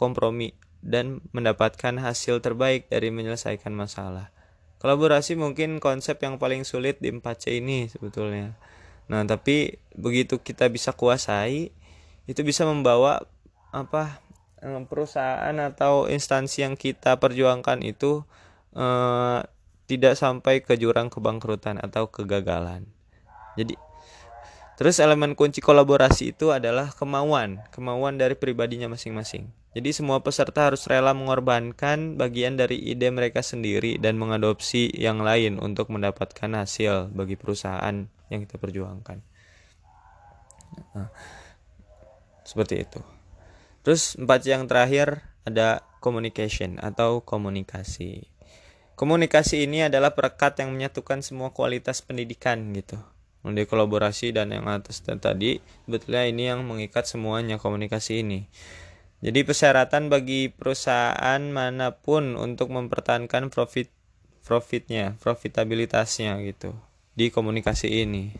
kompromi 0.00 0.56
dan 0.80 1.20
mendapatkan 1.36 2.00
hasil 2.00 2.40
terbaik 2.40 2.88
dari 2.88 3.12
menyelesaikan 3.12 3.72
masalah. 3.72 4.32
Kolaborasi 4.80 5.36
mungkin 5.36 5.76
konsep 5.76 6.16
yang 6.24 6.40
paling 6.40 6.64
sulit 6.64 7.04
di 7.04 7.12
4C 7.12 7.60
ini 7.60 7.84
sebetulnya. 7.92 8.56
Nah, 9.12 9.28
tapi 9.28 9.76
begitu 9.92 10.40
kita 10.40 10.72
bisa 10.72 10.96
kuasai, 10.96 11.68
itu 12.24 12.40
bisa 12.40 12.64
membawa 12.64 13.20
apa 13.76 14.24
eh, 14.64 14.80
perusahaan 14.88 15.52
atau 15.60 16.08
instansi 16.08 16.64
yang 16.64 16.80
kita 16.80 17.20
perjuangkan 17.20 17.84
itu 17.84 18.24
eh, 18.72 19.44
tidak 19.84 20.14
sampai 20.14 20.64
ke 20.64 20.78
jurang 20.80 21.12
kebangkrutan 21.12 21.76
atau 21.82 22.08
kegagalan. 22.08 22.88
Jadi 23.58 23.76
terus 24.80 24.96
elemen 24.96 25.36
kunci 25.36 25.60
kolaborasi 25.60 26.32
itu 26.32 26.56
adalah 26.56 26.88
kemauan, 26.94 27.60
kemauan 27.68 28.16
dari 28.16 28.32
pribadinya 28.32 28.88
masing-masing. 28.88 29.59
Jadi 29.70 29.94
semua 29.94 30.18
peserta 30.18 30.66
harus 30.66 30.82
rela 30.90 31.14
mengorbankan 31.14 32.18
bagian 32.18 32.58
dari 32.58 32.74
ide 32.90 33.06
mereka 33.14 33.38
sendiri 33.38 34.02
dan 34.02 34.18
mengadopsi 34.18 34.90
yang 34.90 35.22
lain 35.22 35.62
untuk 35.62 35.94
mendapatkan 35.94 36.50
hasil 36.58 37.14
bagi 37.14 37.38
perusahaan 37.38 38.10
yang 38.34 38.40
kita 38.42 38.58
perjuangkan. 38.58 39.22
Nah, 40.98 41.14
seperti 42.42 42.82
itu. 42.82 42.98
Terus 43.86 44.18
empat 44.18 44.42
yang 44.42 44.66
terakhir 44.66 45.22
ada 45.46 45.86
communication 46.02 46.82
atau 46.82 47.22
komunikasi. 47.22 48.26
Komunikasi 48.98 49.70
ini 49.70 49.86
adalah 49.86 50.18
perekat 50.18 50.58
yang 50.58 50.74
menyatukan 50.74 51.22
semua 51.22 51.54
kualitas 51.54 52.02
pendidikan 52.02 52.74
gitu. 52.74 52.98
Mulai 53.46 53.70
kolaborasi 53.70 54.34
dan 54.34 54.50
yang 54.50 54.66
atas 54.66 54.98
dan 55.00 55.22
tadi 55.22 55.62
sebetulnya 55.86 56.26
ini 56.26 56.50
yang 56.50 56.60
mengikat 56.66 57.06
semuanya 57.06 57.56
komunikasi 57.56 58.20
ini 58.26 58.50
jadi 59.20 59.44
persyaratan 59.44 60.08
bagi 60.08 60.48
perusahaan 60.48 61.40
mana 61.52 61.92
pun 61.92 62.40
untuk 62.40 62.72
mempertahankan 62.72 63.52
profit 63.52 63.92
profitnya 64.40 65.20
profitabilitasnya 65.20 66.40
gitu 66.40 66.72
di 67.12 67.28
komunikasi 67.28 68.02
ini. 68.02 68.32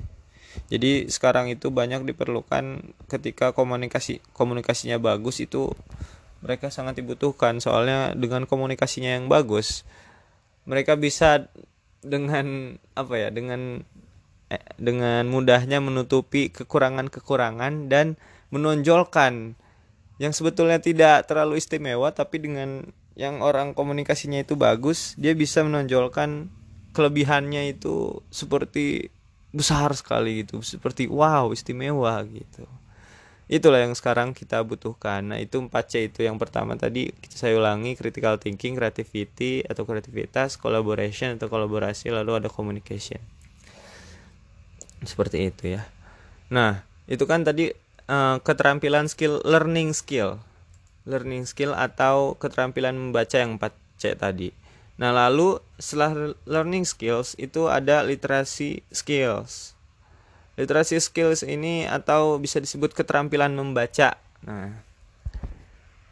Jadi 0.72 1.06
sekarang 1.06 1.52
itu 1.52 1.70
banyak 1.70 2.08
diperlukan 2.08 2.96
ketika 3.06 3.52
komunikasi 3.52 4.24
komunikasinya 4.32 4.96
bagus 4.98 5.38
itu 5.44 5.70
mereka 6.40 6.72
sangat 6.72 6.96
dibutuhkan. 6.96 7.60
Soalnya 7.60 8.16
dengan 8.16 8.48
komunikasinya 8.48 9.20
yang 9.20 9.28
bagus 9.28 9.84
mereka 10.64 10.96
bisa 10.96 11.52
dengan 12.00 12.80
apa 12.96 13.14
ya 13.20 13.28
dengan 13.28 13.84
eh, 14.48 14.64
dengan 14.80 15.28
mudahnya 15.28 15.84
menutupi 15.84 16.48
kekurangan-kekurangan 16.48 17.92
dan 17.92 18.16
menonjolkan 18.48 19.59
yang 20.20 20.36
sebetulnya 20.36 20.76
tidak 20.84 21.24
terlalu 21.24 21.56
istimewa 21.56 22.12
tapi 22.12 22.44
dengan 22.44 22.92
yang 23.16 23.40
orang 23.40 23.72
komunikasinya 23.72 24.44
itu 24.44 24.52
bagus 24.54 25.16
dia 25.16 25.32
bisa 25.32 25.64
menonjolkan 25.64 26.52
kelebihannya 26.92 27.72
itu 27.72 28.20
seperti 28.28 29.08
besar 29.50 29.96
sekali 29.96 30.44
gitu 30.44 30.60
seperti 30.60 31.08
wow 31.08 31.50
istimewa 31.50 32.20
gitu. 32.28 32.68
Itulah 33.50 33.82
yang 33.82 33.98
sekarang 33.98 34.30
kita 34.30 34.62
butuhkan. 34.62 35.26
Nah 35.26 35.42
itu 35.42 35.58
4C 35.58 36.06
itu. 36.06 36.22
Yang 36.22 36.38
pertama 36.38 36.78
tadi 36.78 37.10
saya 37.26 37.58
ulangi 37.58 37.98
critical 37.98 38.38
thinking 38.38 38.78
creativity 38.78 39.66
atau 39.66 39.82
kreativitas 39.82 40.54
collaboration 40.54 41.34
atau 41.34 41.50
kolaborasi 41.50 42.14
lalu 42.14 42.38
ada 42.38 42.46
communication. 42.46 43.18
Seperti 45.02 45.50
itu 45.50 45.74
ya. 45.74 45.82
Nah 46.46 46.86
itu 47.10 47.26
kan 47.26 47.42
tadi 47.42 47.74
uh, 48.10 48.42
keterampilan 48.42 49.06
skill 49.06 49.38
learning 49.46 49.94
skill 49.94 50.42
learning 51.06 51.46
skill 51.46 51.72
atau 51.78 52.34
keterampilan 52.36 52.98
membaca 52.98 53.38
yang 53.38 53.56
4C 53.56 54.18
tadi 54.18 54.50
Nah, 55.00 55.16
lalu 55.16 55.56
setelah 55.80 56.36
learning 56.44 56.84
skills 56.84 57.32
itu 57.40 57.72
ada 57.72 58.04
literasi 58.04 58.84
skills. 58.92 59.72
Literasi 60.60 61.00
skills 61.00 61.40
ini 61.40 61.88
atau 61.88 62.36
bisa 62.36 62.60
disebut 62.60 62.92
keterampilan 62.92 63.48
membaca. 63.48 64.20
Nah, 64.44 64.76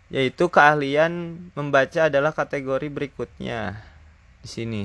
yaitu 0.08 0.48
keahlian 0.48 1.36
membaca 1.52 2.08
adalah 2.08 2.32
kategori 2.32 2.88
berikutnya 2.88 3.76
di 4.40 4.48
sini. 4.48 4.84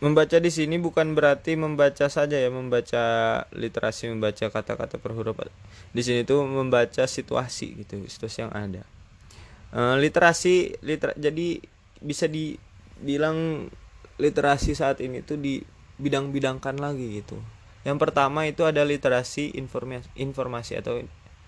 Membaca 0.00 0.40
di 0.40 0.48
sini 0.48 0.80
bukan 0.80 1.12
berarti 1.12 1.60
membaca 1.60 2.08
saja 2.08 2.40
ya 2.40 2.48
membaca 2.48 3.04
literasi 3.52 4.08
membaca 4.08 4.48
kata-kata 4.48 4.96
per 4.96 5.12
huruf. 5.12 5.36
Di 5.92 6.00
sini 6.00 6.24
tuh 6.24 6.48
membaca 6.48 7.04
situasi 7.04 7.84
gitu 7.84 8.00
situasi 8.08 8.48
yang 8.48 8.52
ada. 8.56 8.82
E, 9.76 9.80
literasi 10.00 10.80
liter 10.80 11.12
jadi 11.20 11.60
bisa 12.00 12.24
dibilang 12.26 13.68
literasi 14.16 14.72
saat 14.72 15.04
ini 15.04 15.20
tuh 15.20 15.36
di 15.36 15.60
bidang-bidangkan 16.00 16.80
lagi 16.80 17.20
gitu. 17.20 17.36
Yang 17.84 17.98
pertama 18.00 18.48
itu 18.48 18.64
ada 18.64 18.80
literasi 18.80 19.52
informasi 19.60 20.08
informasi 20.16 20.80
atau 20.80 21.00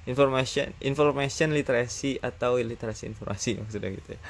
information 0.05 0.75
information 0.83 1.55
literasi 1.55 2.19
atau 2.19 2.59
literasi 2.59 3.07
informasi 3.07 3.55
maksudnya 3.61 3.91
gitu 3.95 4.19
ya 4.19 4.21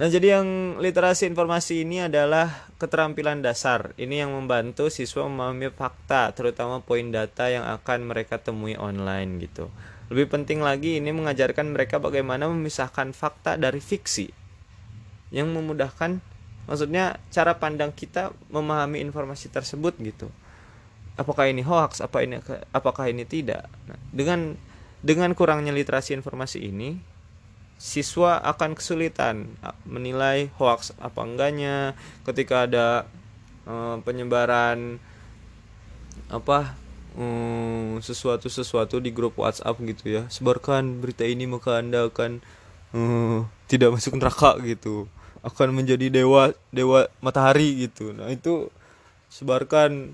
Nah, 0.00 0.08
jadi 0.08 0.40
yang 0.40 0.80
literasi 0.80 1.28
informasi 1.28 1.84
ini 1.84 2.00
adalah 2.00 2.72
keterampilan 2.80 3.44
dasar. 3.44 3.92
Ini 4.00 4.24
yang 4.24 4.32
membantu 4.32 4.88
siswa 4.88 5.28
memahami 5.28 5.68
fakta, 5.76 6.32
terutama 6.32 6.80
poin 6.80 7.12
data 7.12 7.52
yang 7.52 7.68
akan 7.68 8.08
mereka 8.08 8.40
temui 8.40 8.80
online 8.80 9.36
gitu. 9.44 9.68
Lebih 10.08 10.32
penting 10.32 10.64
lagi 10.64 10.96
ini 10.96 11.12
mengajarkan 11.12 11.76
mereka 11.76 12.00
bagaimana 12.00 12.48
memisahkan 12.48 13.12
fakta 13.12 13.60
dari 13.60 13.76
fiksi. 13.76 14.32
Yang 15.36 15.52
memudahkan 15.52 16.24
maksudnya 16.64 17.20
cara 17.28 17.60
pandang 17.60 17.92
kita 17.92 18.32
memahami 18.48 19.04
informasi 19.04 19.52
tersebut 19.52 20.00
gitu. 20.00 20.32
Apakah 21.20 21.52
ini 21.52 21.60
hoax, 21.60 22.00
apa 22.00 22.24
ini 22.24 22.40
apakah 22.72 23.04
ini 23.12 23.28
tidak. 23.28 23.68
Nah, 23.84 24.00
dengan 24.16 24.56
dengan 25.04 25.36
kurangnya 25.36 25.76
literasi 25.76 26.16
informasi 26.16 26.72
ini, 26.72 26.96
siswa 27.80 28.36
akan 28.44 28.76
kesulitan 28.76 29.56
menilai 29.88 30.52
hoax 30.60 30.92
apa 31.00 31.24
enggaknya. 31.24 31.96
Ketika 32.28 32.68
ada 32.68 33.08
uh, 33.64 33.96
penyebaran 34.04 35.00
apa 36.28 36.76
um, 37.16 37.96
sesuatu 38.04 38.52
sesuatu 38.52 39.00
di 39.00 39.08
grup 39.08 39.40
WhatsApp 39.40 39.80
gitu 39.80 40.20
ya. 40.20 40.22
Sebarkan 40.28 41.00
berita 41.00 41.24
ini 41.24 41.48
maka 41.48 41.80
anda 41.80 42.04
akan 42.04 42.44
uh, 42.92 43.48
tidak 43.64 43.96
masuk 43.96 44.20
neraka 44.20 44.60
gitu. 44.60 45.08
Akan 45.40 45.72
menjadi 45.72 46.12
dewa 46.12 46.52
dewa 46.68 47.08
matahari 47.24 47.88
gitu. 47.88 48.12
Nah 48.12 48.28
itu 48.28 48.68
sebarkan 49.32 50.12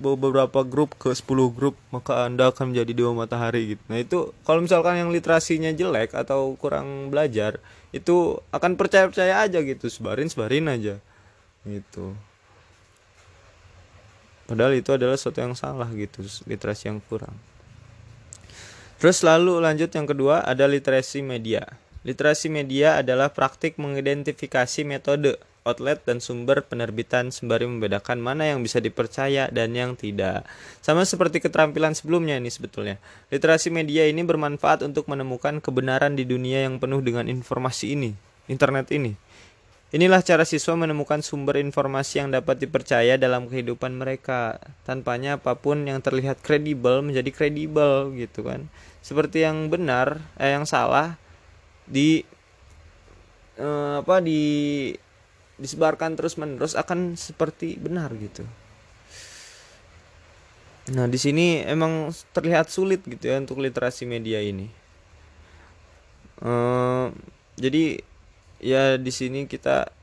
beberapa 0.00 0.64
grup 0.64 0.96
ke 0.96 1.12
10 1.12 1.28
grup 1.52 1.76
maka 1.92 2.24
anda 2.24 2.48
akan 2.48 2.72
menjadi 2.72 2.92
dewa 3.04 3.12
matahari 3.12 3.76
gitu. 3.76 3.82
Nah 3.92 4.00
itu 4.00 4.18
kalau 4.48 4.64
misalkan 4.64 4.96
yang 4.96 5.12
literasinya 5.12 5.68
jelek 5.76 6.16
atau 6.16 6.56
kurang 6.56 7.12
belajar 7.12 7.60
itu 7.92 8.40
akan 8.48 8.80
percaya 8.80 9.04
percaya 9.04 9.44
aja 9.44 9.60
gitu. 9.60 9.92
Sebarin 9.92 10.32
sebarin 10.32 10.72
aja 10.72 10.96
gitu. 11.68 12.16
Padahal 14.48 14.72
itu 14.72 14.90
adalah 14.92 15.20
sesuatu 15.20 15.44
yang 15.44 15.52
salah 15.52 15.88
gitu 15.92 16.24
literasi 16.48 16.88
yang 16.88 17.04
kurang. 17.04 17.36
Terus 18.96 19.20
lalu 19.20 19.60
lanjut 19.60 19.92
yang 19.92 20.08
kedua 20.08 20.48
ada 20.48 20.64
literasi 20.64 21.20
media. 21.20 21.66
Literasi 22.08 22.48
media 22.48 22.98
adalah 22.98 23.30
praktik 23.30 23.76
mengidentifikasi 23.76 24.80
metode 24.88 25.36
outlet 25.62 26.02
dan 26.02 26.18
sumber 26.18 26.66
penerbitan 26.66 27.30
sembari 27.30 27.66
membedakan 27.66 28.18
mana 28.18 28.50
yang 28.50 28.62
bisa 28.62 28.82
dipercaya 28.82 29.46
dan 29.50 29.74
yang 29.74 29.94
tidak. 29.94 30.42
Sama 30.82 31.06
seperti 31.06 31.38
keterampilan 31.38 31.94
sebelumnya 31.94 32.38
ini 32.38 32.50
sebetulnya. 32.50 32.98
Literasi 33.30 33.70
media 33.70 34.06
ini 34.10 34.26
bermanfaat 34.26 34.82
untuk 34.82 35.06
menemukan 35.06 35.62
kebenaran 35.62 36.18
di 36.18 36.26
dunia 36.26 36.66
yang 36.66 36.82
penuh 36.82 36.98
dengan 36.98 37.30
informasi 37.30 37.94
ini, 37.94 38.10
internet 38.50 38.90
ini. 38.90 39.14
Inilah 39.92 40.24
cara 40.24 40.48
siswa 40.48 40.72
menemukan 40.72 41.20
sumber 41.20 41.60
informasi 41.60 42.24
yang 42.24 42.32
dapat 42.32 42.56
dipercaya 42.56 43.20
dalam 43.20 43.44
kehidupan 43.44 43.92
mereka. 43.92 44.56
Tanpanya 44.88 45.36
apa 45.36 45.52
pun 45.60 45.84
yang 45.84 46.00
terlihat 46.00 46.40
kredibel 46.40 47.04
menjadi 47.04 47.28
kredibel 47.28 48.08
gitu 48.16 48.40
kan. 48.40 48.72
Seperti 49.04 49.44
yang 49.44 49.68
benar, 49.68 50.24
eh 50.40 50.56
yang 50.56 50.64
salah 50.64 51.20
di 51.84 52.24
eh, 53.60 53.94
apa 54.00 54.24
di 54.24 54.40
disebarkan 55.60 56.16
terus 56.16 56.40
menerus 56.40 56.72
akan 56.78 57.18
seperti 57.18 57.76
benar 57.76 58.12
gitu. 58.16 58.44
Nah 60.90 61.06
di 61.06 61.18
sini 61.20 61.62
emang 61.62 62.10
terlihat 62.34 62.66
sulit 62.72 63.06
gitu 63.06 63.30
ya 63.30 63.38
untuk 63.38 63.62
literasi 63.62 64.02
media 64.08 64.42
ini. 64.42 64.66
Uh, 66.42 67.14
jadi 67.54 68.02
ya 68.58 68.98
di 68.98 69.12
sini 69.14 69.46
kita 69.46 69.94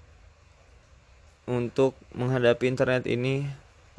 untuk 1.50 1.98
menghadapi 2.16 2.70
internet 2.70 3.04
ini 3.10 3.44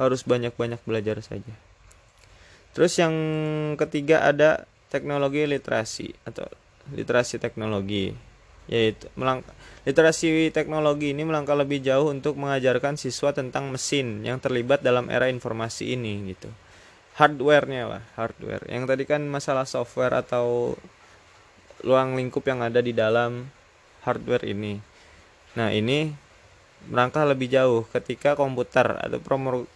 harus 0.01 0.25
banyak-banyak 0.25 0.81
belajar 0.89 1.21
saja. 1.21 1.53
Terus 2.73 2.97
yang 2.97 3.13
ketiga 3.77 4.25
ada 4.25 4.65
teknologi 4.89 5.45
literasi 5.45 6.15
atau 6.25 6.47
literasi 6.95 7.37
teknologi 7.37 8.30
yaitu 8.69 9.09
melangkah 9.17 9.55
Literasi 9.81 10.53
teknologi 10.53 11.17
ini 11.17 11.25
melangkah 11.25 11.57
lebih 11.57 11.81
jauh 11.81 12.13
untuk 12.13 12.37
mengajarkan 12.37 13.01
siswa 13.01 13.33
tentang 13.33 13.73
mesin 13.73 14.21
yang 14.21 14.37
terlibat 14.37 14.85
dalam 14.85 15.09
era 15.09 15.33
informasi 15.33 15.97
ini 15.97 16.37
gitu. 16.37 16.53
Hardwarenya 17.17 17.89
lah, 17.89 18.03
hardware. 18.13 18.69
Yang 18.69 18.85
tadi 18.93 19.05
kan 19.09 19.25
masalah 19.25 19.65
software 19.65 20.21
atau 20.21 20.77
luang 21.81 22.13
lingkup 22.13 22.45
yang 22.45 22.61
ada 22.61 22.85
di 22.85 22.93
dalam 22.93 23.49
hardware 24.05 24.45
ini. 24.45 24.77
Nah, 25.57 25.73
ini 25.73 26.13
melangkah 26.93 27.25
lebih 27.25 27.49
jauh 27.49 27.89
ketika 27.89 28.37
komputer 28.37 28.85
atau 29.01 29.17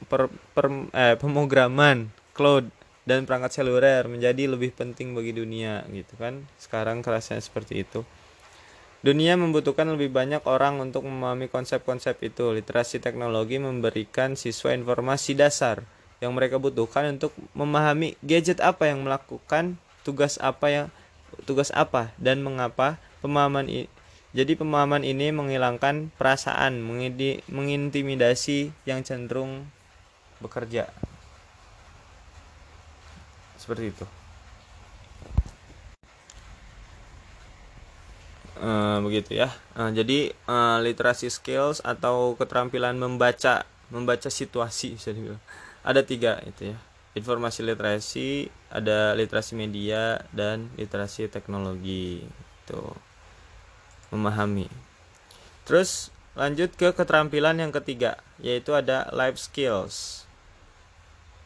per, 0.05 0.29
per, 0.53 0.67
eh, 0.93 1.17
pemrograman 1.17 2.13
cloud 2.37 2.69
dan 3.09 3.25
perangkat 3.25 3.57
seluler 3.57 4.05
menjadi 4.05 4.53
lebih 4.53 4.77
penting 4.77 5.17
bagi 5.17 5.33
dunia 5.33 5.81
gitu 5.89 6.13
kan. 6.21 6.45
Sekarang 6.61 7.01
kerasnya 7.01 7.41
seperti 7.41 7.89
itu. 7.89 8.05
Dunia 9.05 9.37
membutuhkan 9.37 9.85
lebih 9.93 10.09
banyak 10.09 10.41
orang 10.49 10.81
untuk 10.81 11.05
memahami 11.05 11.53
konsep-konsep 11.53 12.17
itu. 12.25 12.57
Literasi 12.57 13.05
teknologi 13.05 13.61
memberikan 13.61 14.33
siswa 14.33 14.73
informasi 14.73 15.37
dasar 15.37 15.85
yang 16.25 16.33
mereka 16.33 16.57
butuhkan 16.57 17.21
untuk 17.21 17.37
memahami 17.53 18.17
gadget 18.25 18.65
apa 18.65 18.89
yang 18.89 19.05
melakukan 19.05 19.77
tugas 20.09 20.41
apa 20.41 20.67
yang 20.73 20.87
tugas 21.45 21.69
apa 21.77 22.17
dan 22.17 22.41
mengapa 22.41 22.97
pemahaman 23.21 23.69
ini 23.69 23.93
jadi 24.35 24.59
pemahaman 24.59 25.07
ini 25.07 25.31
menghilangkan 25.31 26.11
perasaan, 26.19 26.83
mengintimidasi 27.47 28.75
yang 28.83 29.07
cenderung 29.07 29.71
bekerja. 30.43 30.91
Seperti 33.55 33.95
itu. 33.95 34.24
Uh, 38.61 38.99
begitu 39.03 39.39
ya. 39.39 39.51
Uh, 39.75 39.91
jadi 39.91 40.35
uh, 40.47 40.79
literasi 40.83 41.31
skills 41.31 41.83
atau 41.83 42.39
keterampilan 42.39 42.95
membaca 42.95 43.67
membaca 43.91 44.29
situasi 44.31 44.99
bisa 44.99 45.11
dibilang. 45.15 45.41
Ada 45.85 46.03
tiga 46.03 46.41
itu 46.47 46.75
ya. 46.75 46.79
Informasi 47.15 47.63
literasi 47.63 48.51
ada 48.75 49.15
literasi 49.15 49.55
media 49.55 50.23
dan 50.35 50.71
literasi 50.75 51.31
teknologi. 51.31 52.27
Itu. 52.65 52.81
Memahami. 54.11 54.71
Terus 55.67 56.11
lanjut 56.35 56.75
ke 56.75 56.91
keterampilan 56.91 57.63
yang 57.63 57.71
ketiga 57.71 58.19
yaitu 58.43 58.75
ada 58.75 59.11
life 59.15 59.39
skills. 59.39 60.27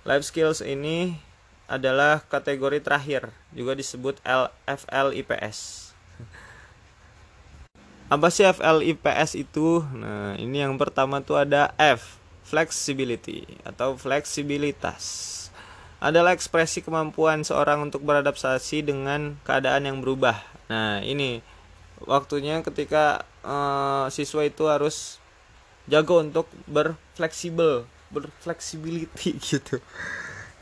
Life 0.09 0.25
skills 0.25 0.65
ini 0.65 1.21
adalah 1.69 2.25
kategori 2.25 2.81
terakhir 2.81 3.29
juga 3.53 3.77
disebut 3.77 4.17
LFLIPS 4.25 5.88
apa 8.09 8.33
sih 8.33 8.49
FLIPS 8.49 9.37
itu? 9.37 9.85
Nah, 9.93 10.33
ini 10.41 10.65
yang 10.65 10.81
pertama 10.81 11.21
tuh 11.21 11.37
ada 11.45 11.77
F, 11.77 12.17
flexibility 12.41 13.45
atau 13.69 14.01
fleksibilitas. 14.01 15.37
Adalah 16.01 16.33
ekspresi 16.33 16.81
kemampuan 16.81 17.45
seorang 17.45 17.85
untuk 17.85 18.01
beradaptasi 18.09 18.81
dengan 18.81 19.37
keadaan 19.45 19.85
yang 19.85 19.99
berubah. 20.01 20.41
Nah, 20.73 21.05
ini 21.05 21.45
waktunya 22.01 22.65
ketika 22.65 23.29
uh, 23.45 24.09
siswa 24.09 24.47
itu 24.47 24.65
harus 24.65 25.21
jago 25.85 26.25
untuk 26.25 26.49
berfleksibel, 26.65 27.85
berfleksibility 28.09 29.37
gitu. 29.53 29.85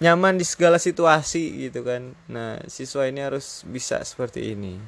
Nyaman 0.03 0.37
di 0.37 0.45
segala 0.45 0.83
situasi 0.83 1.71
gitu 1.71 1.87
kan. 1.87 2.11
Nah, 2.27 2.59
siswa 2.67 3.07
ini 3.07 3.23
harus 3.23 3.63
bisa 3.63 4.03
seperti 4.03 4.53
ini. 4.53 4.83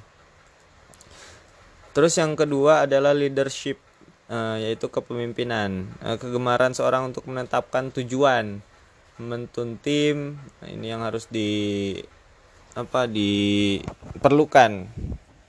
Terus 1.96 2.14
yang 2.20 2.38
kedua 2.38 2.84
adalah 2.86 3.16
leadership 3.16 3.80
uh, 4.28 4.56
yaitu 4.60 4.86
kepemimpinan. 4.88 5.88
Uh, 6.04 6.16
kegemaran 6.20 6.76
seorang 6.76 7.10
untuk 7.10 7.26
menetapkan 7.26 7.90
tujuan, 7.90 8.60
membentuk 9.18 9.80
tim, 9.82 10.38
nah, 10.62 10.68
ini 10.70 10.92
yang 10.92 11.02
harus 11.02 11.26
di 11.26 11.94
apa 12.78 13.10
diperlukan 13.10 14.86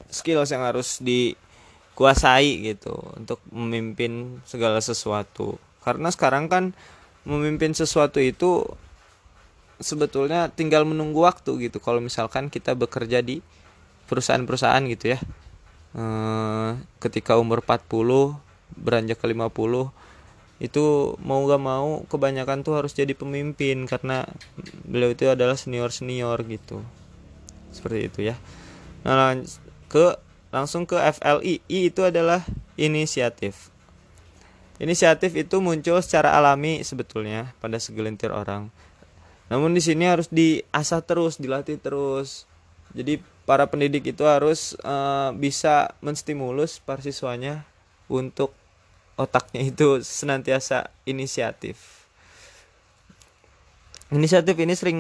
skills 0.10 0.49
yang 0.49 0.65
harus 0.65 0.97
dikuasai 0.97 2.73
gitu 2.73 2.97
untuk 3.13 3.38
memimpin 3.54 4.41
segala 4.49 4.82
sesuatu. 4.82 5.62
karena 5.80 6.12
sekarang 6.12 6.52
kan 6.52 6.75
memimpin 7.23 7.71
sesuatu 7.71 8.19
itu 8.19 8.67
sebetulnya 9.80 10.52
tinggal 10.52 10.84
menunggu 10.84 11.23
waktu 11.23 11.69
gitu 11.71 11.80
kalau 11.80 12.04
misalkan 12.04 12.52
kita 12.52 12.75
bekerja 12.75 13.23
di 13.23 13.39
perusahaan-perusahaan 14.12 14.84
gitu 14.91 15.15
ya 15.15 15.19
e, 15.95 16.04
ketika 17.02 17.38
umur 17.39 17.63
40 17.63 18.38
beranjak 18.78 19.17
ke 19.17 19.25
50 19.30 19.89
itu 20.60 21.15
mau 21.23 21.39
gak 21.47 21.63
mau 21.63 22.04
kebanyakan 22.12 22.67
tuh 22.67 22.75
harus 22.75 22.91
jadi 22.91 23.15
pemimpin 23.15 23.88
karena 23.88 24.28
beliau 24.84 25.15
itu 25.15 25.32
adalah 25.32 25.56
senior 25.56 25.89
senior 25.95 26.36
gitu. 26.43 26.84
Seperti 27.71 27.99
itu 28.12 28.19
ya. 28.28 28.36
Nah 29.08 29.39
ke 29.88 30.19
langsung 30.52 30.84
ke 30.84 30.99
FLI 30.99 31.63
I 31.69 31.80
itu 31.88 32.02
adalah 32.04 32.43
inisiatif. 32.75 33.71
Inisiatif 34.80 35.36
itu 35.36 35.60
muncul 35.60 35.99
secara 35.99 36.36
alami 36.36 36.84
sebetulnya 36.84 37.52
pada 37.60 37.80
segelintir 37.80 38.32
orang. 38.32 38.71
Namun 39.52 39.75
di 39.75 39.82
sini 39.84 40.08
harus 40.08 40.32
diasah 40.32 41.04
terus, 41.04 41.36
dilatih 41.36 41.82
terus. 41.82 42.47
Jadi 42.95 43.19
para 43.50 43.66
pendidik 43.66 44.14
itu 44.14 44.30
harus 44.30 44.78
uh, 44.86 45.34
bisa 45.34 45.98
menstimulus 46.06 46.78
para 46.78 47.02
siswanya 47.02 47.66
untuk 48.06 48.54
otaknya 49.18 49.66
itu 49.74 50.06
senantiasa 50.06 50.94
inisiatif. 51.10 52.06
Inisiatif 54.14 54.54
ini 54.54 54.78
sering 54.78 55.00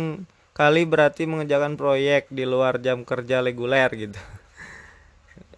kali 0.57 0.89
berarti 0.89 1.29
mengerjakan 1.29 1.77
proyek 1.77 2.33
di 2.33 2.49
luar 2.49 2.81
jam 2.81 3.05
kerja 3.05 3.45
reguler 3.45 3.93
gitu. 3.93 4.17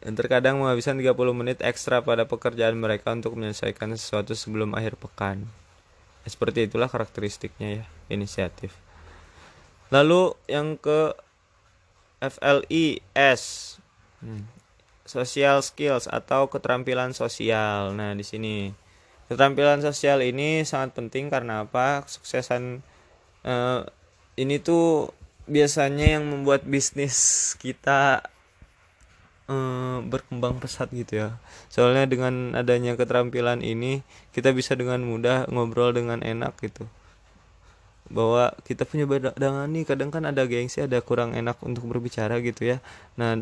Dan 0.03 0.19
terkadang 0.19 0.59
menghabiskan 0.59 0.99
30 0.99 1.15
menit 1.31 1.63
ekstra 1.63 2.03
pada 2.03 2.27
pekerjaan 2.27 2.75
mereka 2.75 3.15
untuk 3.15 3.39
menyelesaikan 3.39 3.95
sesuatu 3.95 4.35
sebelum 4.35 4.75
akhir 4.75 4.99
pekan. 4.99 5.47
Seperti 6.27 6.67
itulah 6.67 6.91
karakteristiknya 6.91 7.81
ya, 7.81 7.85
inisiatif. 8.11 8.75
Lalu 9.95 10.35
yang 10.51 10.75
ke 10.75 11.15
FLIS. 12.21 13.41
Hmm. 14.21 14.45
Social 15.03 15.59
skills 15.65 16.05
atau 16.07 16.47
keterampilan 16.47 17.11
sosial. 17.11 17.91
Nah, 17.97 18.13
di 18.13 18.23
sini 18.23 18.71
keterampilan 19.27 19.81
sosial 19.81 20.21
ini 20.21 20.61
sangat 20.63 20.95
penting 20.95 21.27
karena 21.33 21.65
apa? 21.65 22.05
Suksesan 22.05 22.85
uh, 23.43 23.81
ini 24.37 24.61
tuh 24.61 25.11
biasanya 25.49 26.21
yang 26.21 26.29
membuat 26.29 26.63
bisnis 26.63 27.51
kita 27.59 28.23
uh, 29.49 29.99
berkembang 30.05 30.61
pesat 30.61 30.87
gitu 30.93 31.27
ya. 31.27 31.29
Soalnya 31.67 32.07
dengan 32.07 32.55
adanya 32.55 32.95
keterampilan 32.95 33.65
ini 33.65 34.05
kita 34.31 34.53
bisa 34.55 34.77
dengan 34.77 35.01
mudah 35.03 35.49
ngobrol 35.51 35.91
dengan 35.91 36.21
enak 36.21 36.55
gitu 36.61 36.87
bahwa 38.11 38.51
kita 38.67 38.83
punya 38.83 39.07
badangan 39.07 39.71
nih 39.71 39.87
kadang 39.87 40.11
kan 40.11 40.27
ada 40.27 40.43
gengsi 40.43 40.83
ada 40.83 40.99
kurang 40.99 41.31
enak 41.33 41.57
untuk 41.63 41.87
berbicara 41.87 42.43
gitu 42.43 42.75
ya. 42.75 42.77
Nah 43.15 43.39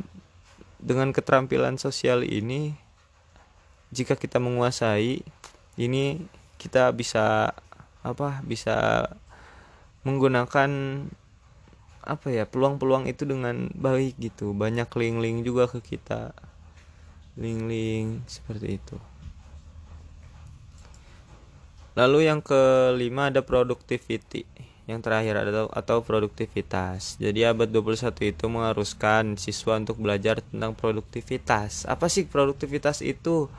dengan 0.80 1.12
keterampilan 1.12 1.76
sosial 1.82 2.24
ini 2.24 2.78
jika 3.90 4.16
kita 4.16 4.38
menguasai 4.38 5.26
ini 5.76 6.24
kita 6.62 6.94
bisa 6.94 7.52
apa 8.06 8.40
bisa 8.46 9.10
menggunakan 10.06 10.72
apa 12.00 12.28
ya 12.32 12.48
peluang-peluang 12.48 13.10
itu 13.10 13.26
dengan 13.26 13.74
baik 13.74 14.16
gitu. 14.22 14.54
Banyak 14.54 14.88
link-link 14.94 15.44
juga 15.44 15.68
ke 15.68 15.82
kita. 15.82 16.32
Link-link 17.36 18.24
seperti 18.30 18.78
itu 18.78 19.09
Lalu 22.00 22.32
yang 22.32 22.40
kelima 22.40 23.28
ada 23.28 23.44
productivity. 23.44 24.48
Yang 24.88 25.00
terakhir 25.04 25.36
ada 25.36 25.68
atau 25.68 26.00
produktivitas. 26.00 27.20
Jadi 27.20 27.44
abad 27.44 27.68
21 27.68 28.16
itu 28.24 28.46
mengharuskan 28.48 29.36
siswa 29.36 29.76
untuk 29.76 30.00
belajar 30.00 30.40
tentang 30.40 30.74
produktivitas. 30.80 31.84
Apa 31.92 32.08
sih 32.08 32.24
produktivitas 32.24 33.04
itu? 33.04 33.52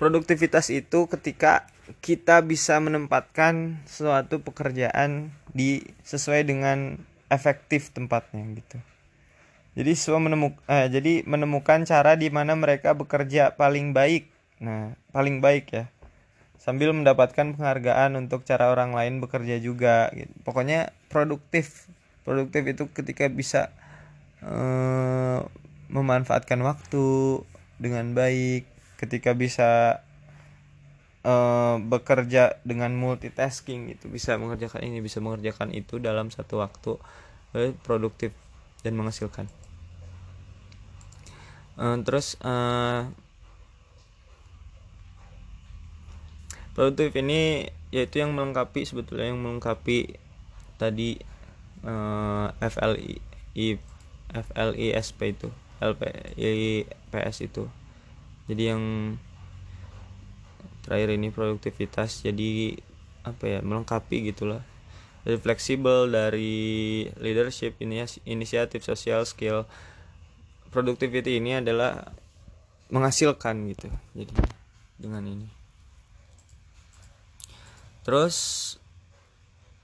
Produktivitas 0.00 0.72
itu 0.72 1.06
ketika 1.06 1.68
kita 2.00 2.40
bisa 2.40 2.80
menempatkan 2.80 3.84
suatu 3.84 4.40
pekerjaan 4.40 5.30
di 5.52 5.84
sesuai 6.02 6.48
dengan 6.48 6.98
efektif 7.28 7.92
tempatnya 7.92 8.42
gitu. 8.58 8.80
Jadi 9.78 9.90
siswa 9.92 10.18
menemukan 10.18 10.64
eh, 10.66 10.88
jadi 10.90 11.22
menemukan 11.28 11.86
cara 11.86 12.18
di 12.18 12.32
mana 12.32 12.58
mereka 12.58 12.96
bekerja 12.98 13.54
paling 13.54 13.94
baik 13.94 14.33
Nah, 14.64 14.96
paling 15.12 15.44
baik 15.44 15.66
ya. 15.76 15.84
Sambil 16.56 16.96
mendapatkan 16.96 17.52
penghargaan 17.52 18.16
untuk 18.16 18.48
cara 18.48 18.72
orang 18.72 18.96
lain 18.96 19.20
bekerja 19.20 19.60
juga 19.60 20.08
gitu. 20.16 20.32
Pokoknya 20.40 20.96
produktif. 21.12 21.92
Produktif 22.24 22.64
itu 22.64 22.88
ketika 22.88 23.28
bisa 23.28 23.68
uh, 24.40 25.44
memanfaatkan 25.92 26.56
waktu 26.64 27.44
dengan 27.76 28.16
baik, 28.16 28.64
ketika 28.96 29.36
bisa 29.36 30.00
uh, 31.28 31.76
bekerja 31.84 32.56
dengan 32.64 32.96
multitasking 32.96 33.92
itu 33.92 34.08
bisa 34.08 34.40
mengerjakan 34.40 34.80
ini, 34.88 35.04
bisa 35.04 35.20
mengerjakan 35.20 35.68
itu 35.76 36.00
dalam 36.00 36.32
satu 36.32 36.64
waktu 36.64 36.96
uh, 37.52 37.76
produktif 37.84 38.32
dan 38.80 38.96
menghasilkan. 38.96 39.52
Uh, 41.76 42.00
terus 42.06 42.40
produktif 46.74 47.14
ini 47.16 47.70
yaitu 47.94 48.18
yang 48.20 48.34
melengkapi 48.34 48.82
sebetulnya 48.82 49.30
yang 49.30 49.38
melengkapi 49.38 50.18
tadi 50.76 51.22
uh, 51.86 52.50
eh, 52.58 52.68
FLI 52.68 53.14
FLISP 54.34 55.18
itu 55.30 55.48
LPS 55.78 57.36
itu. 57.46 57.70
Jadi 58.50 58.62
yang 58.66 58.82
terakhir 60.82 61.16
ini 61.16 61.30
produktivitas 61.30 62.26
jadi 62.26 62.76
apa 63.22 63.44
ya 63.46 63.60
melengkapi 63.62 64.34
gitulah. 64.34 64.66
Dari 65.24 65.40
fleksibel 65.40 66.12
dari 66.12 67.08
leadership 67.16 67.80
ini 67.80 68.04
inisiatif 68.26 68.84
sosial 68.84 69.24
skill. 69.24 69.64
Productivity 70.74 71.38
ini 71.38 71.62
adalah 71.62 72.10
menghasilkan 72.92 73.64
gitu 73.72 73.88
jadi 74.12 74.34
dengan 75.00 75.24
ini 75.24 75.63
terus 78.04 78.36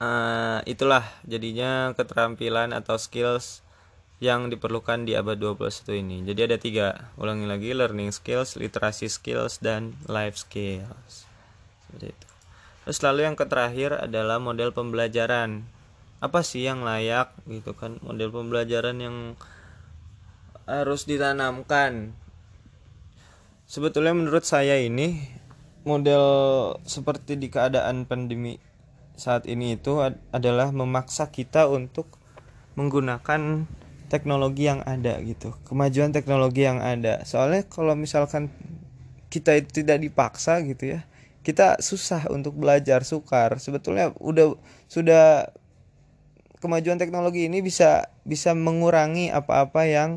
uh, 0.01 0.61
itulah 0.69 1.05
jadinya 1.25 1.93
keterampilan 1.97 2.77
atau 2.77 3.01
skills 3.01 3.65
yang 4.21 4.53
diperlukan 4.53 5.09
di 5.09 5.17
abad 5.17 5.41
21 5.41 6.05
ini. 6.05 6.17
Jadi 6.29 6.41
ada 6.45 6.57
tiga. 6.61 6.89
Ulangi 7.17 7.49
lagi 7.49 7.73
learning 7.73 8.13
skills 8.13 8.61
literasi 8.61 9.09
skills 9.09 9.65
dan 9.65 9.97
life 10.13 10.37
skills. 10.37 11.25
Itu. 11.97 12.13
Terus 12.85 13.01
lalu 13.01 13.25
yang 13.25 13.37
terakhir 13.41 13.97
adalah 13.97 14.37
model 14.37 14.77
pembelajaran. 14.77 15.65
Apa 16.21 16.45
sih 16.45 16.69
yang 16.69 16.85
layak 16.85 17.33
gitu 17.49 17.73
kan? 17.73 17.97
Model 18.05 18.29
pembelajaran 18.29 19.01
yang 19.01 19.17
harus 20.69 21.09
ditanamkan. 21.09 22.13
Sebetulnya 23.65 24.13
menurut 24.13 24.45
saya 24.45 24.77
ini 24.77 25.40
model 25.85 26.25
seperti 26.85 27.41
di 27.41 27.49
keadaan 27.49 28.05
pandemi 28.05 28.61
saat 29.17 29.45
ini 29.45 29.77
itu 29.77 30.01
adalah 30.33 30.73
memaksa 30.73 31.29
kita 31.29 31.69
untuk 31.69 32.17
menggunakan 32.77 33.69
teknologi 34.09 34.67
yang 34.69 34.81
ada 34.85 35.21
gitu. 35.21 35.55
Kemajuan 35.69 36.11
teknologi 36.11 36.65
yang 36.65 36.81
ada. 36.81 37.23
Soalnya 37.29 37.69
kalau 37.69 37.93
misalkan 37.95 38.49
kita 39.31 39.55
itu 39.55 39.85
tidak 39.85 40.03
dipaksa 40.03 40.59
gitu 40.67 40.99
ya 40.99 41.01
kita 41.41 41.81
susah 41.81 42.29
untuk 42.29 42.57
belajar 42.57 43.03
sukar. 43.05 43.57
Sebetulnya 43.57 44.13
udah 44.21 44.57
sudah 44.87 45.53
kemajuan 46.61 47.01
teknologi 47.01 47.49
ini 47.49 47.65
bisa 47.65 48.13
bisa 48.29 48.53
mengurangi 48.53 49.33
apa-apa 49.33 49.89
yang 49.89 50.11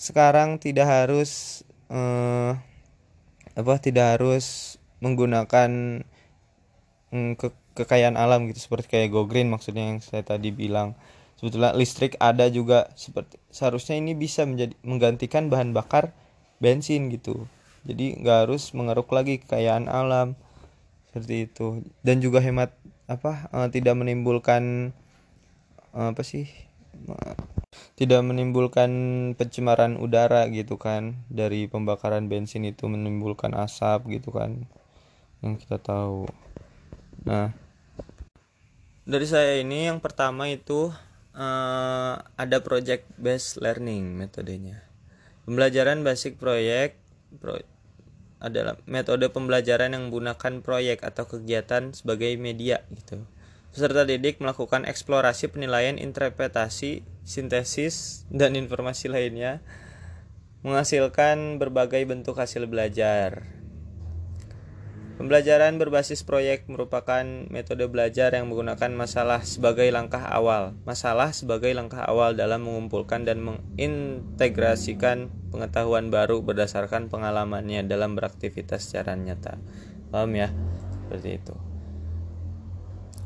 sekarang 0.00 0.56
tidak 0.56 0.88
harus 0.88 1.62
eh, 1.92 2.56
apa 3.60 3.76
tidak 3.78 4.18
harus 4.18 4.76
menggunakan 5.04 6.02
mm, 7.12 7.32
ke 7.36 7.48
kekayaan 7.76 8.18
alam 8.18 8.50
gitu 8.50 8.60
seperti 8.60 8.86
kayak 8.90 9.08
go 9.14 9.24
green 9.24 9.48
maksudnya 9.48 9.94
yang 9.94 10.00
saya 10.02 10.24
tadi 10.24 10.50
bilang. 10.52 10.96
Sebetulnya 11.40 11.72
listrik 11.72 12.20
ada 12.20 12.52
juga 12.52 12.92
seperti 13.00 13.40
seharusnya 13.48 13.96
ini 13.96 14.12
bisa 14.12 14.44
menjadi 14.44 14.76
menggantikan 14.84 15.48
bahan 15.48 15.72
bakar 15.72 16.12
bensin 16.60 17.08
gitu. 17.08 17.48
Jadi 17.88 18.20
nggak 18.20 18.44
harus 18.44 18.76
mengeruk 18.76 19.08
lagi 19.08 19.40
kekayaan 19.40 19.88
alam 19.88 20.36
seperti 21.08 21.48
itu. 21.48 21.80
Dan 22.04 22.20
juga 22.20 22.44
hemat 22.44 22.76
apa 23.08 23.48
uh, 23.56 23.68
tidak 23.72 23.96
menimbulkan 23.96 24.92
uh, 25.96 26.12
apa 26.12 26.22
sih 26.22 26.46
tidak 27.96 28.20
menimbulkan 28.24 28.90
pencemaran 29.36 30.00
udara 30.00 30.48
gitu 30.48 30.80
kan. 30.80 31.20
Dari 31.28 31.68
pembakaran 31.68 32.26
bensin 32.32 32.64
itu 32.64 32.88
menimbulkan 32.88 33.52
asap 33.56 34.20
gitu 34.20 34.32
kan. 34.32 34.68
Yang 35.44 35.66
kita 35.68 35.80
tahu. 35.80 36.28
Nah 37.24 37.52
dari 39.10 39.26
saya 39.26 39.58
ini 39.58 39.90
yang 39.90 39.98
pertama 39.98 40.46
itu 40.46 40.94
uh, 41.34 42.14
ada 42.38 42.58
project 42.62 43.10
based 43.18 43.58
learning 43.58 44.14
metodenya. 44.14 44.86
Pembelajaran 45.48 46.06
basic 46.06 46.38
proyek 46.38 46.94
pro, 47.42 47.58
adalah 48.38 48.78
metode 48.86 49.26
pembelajaran 49.28 49.92
yang 49.98 50.08
menggunakan 50.08 50.62
proyek 50.62 51.02
atau 51.02 51.26
kegiatan 51.26 51.90
sebagai 51.90 52.38
media 52.38 52.86
gitu 52.94 53.26
Peserta 53.70 54.02
didik 54.02 54.42
melakukan 54.42 54.82
eksplorasi 54.82 55.54
penilaian 55.54 55.94
interpretasi, 55.94 57.06
sintesis, 57.22 58.26
dan 58.26 58.58
informasi 58.58 59.06
lainnya 59.06 59.62
menghasilkan 60.66 61.62
berbagai 61.62 62.02
bentuk 62.02 62.36
hasil 62.36 62.66
belajar. 62.66 63.46
Pembelajaran 65.20 65.76
berbasis 65.76 66.24
proyek 66.24 66.64
merupakan 66.66 67.22
metode 67.52 67.84
belajar 67.92 68.32
yang 68.32 68.48
menggunakan 68.48 68.88
masalah 68.96 69.44
sebagai 69.44 69.84
langkah 69.92 70.24
awal. 70.24 70.72
Masalah 70.88 71.36
sebagai 71.36 71.68
langkah 71.76 72.00
awal 72.08 72.32
dalam 72.32 72.64
mengumpulkan 72.64 73.28
dan 73.28 73.44
mengintegrasikan 73.44 75.28
pengetahuan 75.52 76.08
baru 76.08 76.40
berdasarkan 76.40 77.12
pengalamannya 77.12 77.84
dalam 77.84 78.16
beraktivitas 78.16 78.88
secara 78.88 79.12
nyata. 79.12 79.60
Paham 80.08 80.32
ya? 80.40 80.48
Seperti 81.04 81.36
itu. 81.36 81.69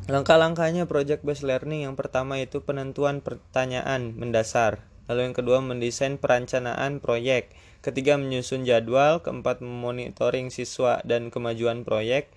Langkah-langkahnya 0.04 0.84
project 0.84 1.24
based 1.24 1.48
learning 1.48 1.88
yang 1.88 1.96
pertama 1.96 2.36
itu 2.36 2.60
penentuan 2.60 3.24
pertanyaan 3.24 4.12
mendasar. 4.12 4.84
Lalu 5.08 5.32
yang 5.32 5.36
kedua 5.36 5.64
mendesain 5.64 6.20
perencanaan 6.20 7.00
proyek. 7.00 7.48
Ketiga 7.80 8.20
menyusun 8.20 8.68
jadwal. 8.68 9.24
Keempat 9.24 9.64
memonitoring 9.64 10.52
siswa 10.52 11.00
dan 11.08 11.32
kemajuan 11.32 11.88
proyek. 11.88 12.28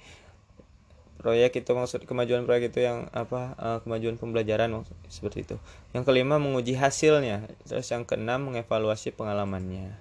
Proyek 1.19 1.60
itu 1.60 1.71
maksud 1.75 2.08
kemajuan 2.08 2.47
proyek 2.47 2.71
itu 2.71 2.88
yang 2.88 3.12
apa 3.12 3.60
uh, 3.60 3.80
kemajuan 3.84 4.15
pembelajaran 4.15 4.88
seperti 5.12 5.43
itu. 5.43 5.56
Yang 5.91 6.08
kelima 6.08 6.39
menguji 6.39 6.80
hasilnya. 6.80 7.51
Terus 7.67 7.91
yang 7.91 8.08
keenam 8.08 8.47
mengevaluasi 8.47 9.12
pengalamannya. 9.12 9.91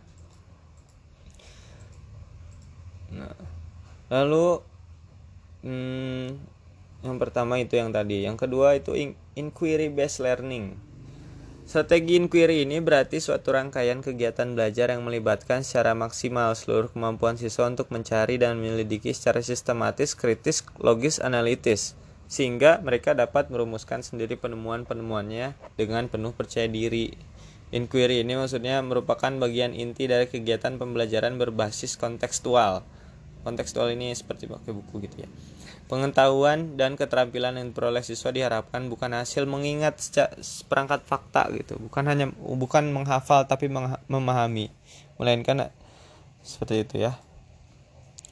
Nah, 3.10 3.34
lalu 4.06 4.62
hmm, 5.66 6.55
yang 7.06 7.22
pertama 7.22 7.62
itu 7.62 7.78
yang 7.78 7.94
tadi 7.94 8.26
yang 8.26 8.34
kedua 8.34 8.74
itu 8.74 8.92
inquiry 9.38 9.86
based 9.86 10.18
learning 10.18 10.74
Strategi 11.66 12.14
inquiry 12.14 12.62
ini 12.62 12.78
berarti 12.78 13.18
suatu 13.18 13.50
rangkaian 13.50 13.98
kegiatan 13.98 14.54
belajar 14.54 14.86
yang 14.94 15.02
melibatkan 15.02 15.66
secara 15.66 15.98
maksimal 15.98 16.54
seluruh 16.54 16.94
kemampuan 16.94 17.34
siswa 17.34 17.66
untuk 17.66 17.90
mencari 17.90 18.38
dan 18.38 18.62
menyelidiki 18.62 19.10
secara 19.10 19.42
sistematis, 19.42 20.14
kritis, 20.14 20.62
logis, 20.78 21.18
analitis, 21.18 21.98
sehingga 22.30 22.78
mereka 22.86 23.18
dapat 23.18 23.50
merumuskan 23.50 24.06
sendiri 24.06 24.38
penemuan-penemuannya 24.38 25.58
dengan 25.74 26.06
penuh 26.06 26.30
percaya 26.38 26.70
diri. 26.70 27.18
Inquiry 27.74 28.22
ini 28.22 28.38
maksudnya 28.38 28.78
merupakan 28.78 29.34
bagian 29.34 29.74
inti 29.74 30.06
dari 30.06 30.30
kegiatan 30.30 30.78
pembelajaran 30.78 31.34
berbasis 31.34 31.98
kontekstual. 31.98 32.86
Kontekstual 33.46 33.94
ini 33.94 34.10
seperti 34.10 34.50
pakai 34.50 34.74
buku 34.74 35.06
gitu 35.06 35.22
ya. 35.22 35.30
Pengetahuan 35.86 36.74
dan 36.74 36.98
keterampilan 36.98 37.62
yang 37.62 37.70
diperoleh 37.70 38.02
siswa 38.02 38.34
diharapkan 38.34 38.90
bukan 38.90 39.14
hasil 39.14 39.46
mengingat 39.46 40.02
perangkat 40.66 41.06
fakta 41.06 41.46
gitu, 41.54 41.78
bukan 41.78 42.10
hanya 42.10 42.26
bukan 42.34 42.90
menghafal 42.90 43.46
tapi 43.46 43.70
memahami, 44.10 44.74
melainkan 45.14 45.70
seperti 46.42 46.82
itu 46.82 47.06
ya. 47.06 47.14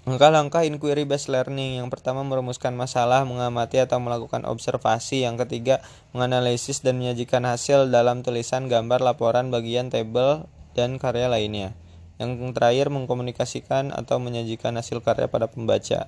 Langkah-langkah 0.02 0.66
inquiry 0.66 1.06
based 1.06 1.30
learning 1.30 1.78
yang 1.78 1.88
pertama 1.94 2.26
merumuskan 2.26 2.74
masalah, 2.74 3.22
mengamati 3.22 3.78
atau 3.78 4.02
melakukan 4.02 4.42
observasi, 4.44 5.22
yang 5.22 5.38
ketiga 5.40 5.78
menganalisis 6.10 6.82
dan 6.82 6.98
menyajikan 6.98 7.46
hasil 7.46 7.86
dalam 7.88 8.26
tulisan, 8.26 8.66
gambar, 8.66 8.98
laporan, 8.98 9.54
bagian, 9.54 9.94
tabel, 9.94 10.44
dan 10.74 10.98
karya 10.98 11.30
lainnya. 11.30 11.72
Yang 12.16 12.54
terakhir 12.54 12.94
mengkomunikasikan 12.94 13.90
atau 13.90 14.22
menyajikan 14.22 14.74
hasil 14.78 15.02
karya 15.02 15.26
pada 15.26 15.50
pembaca. 15.50 16.06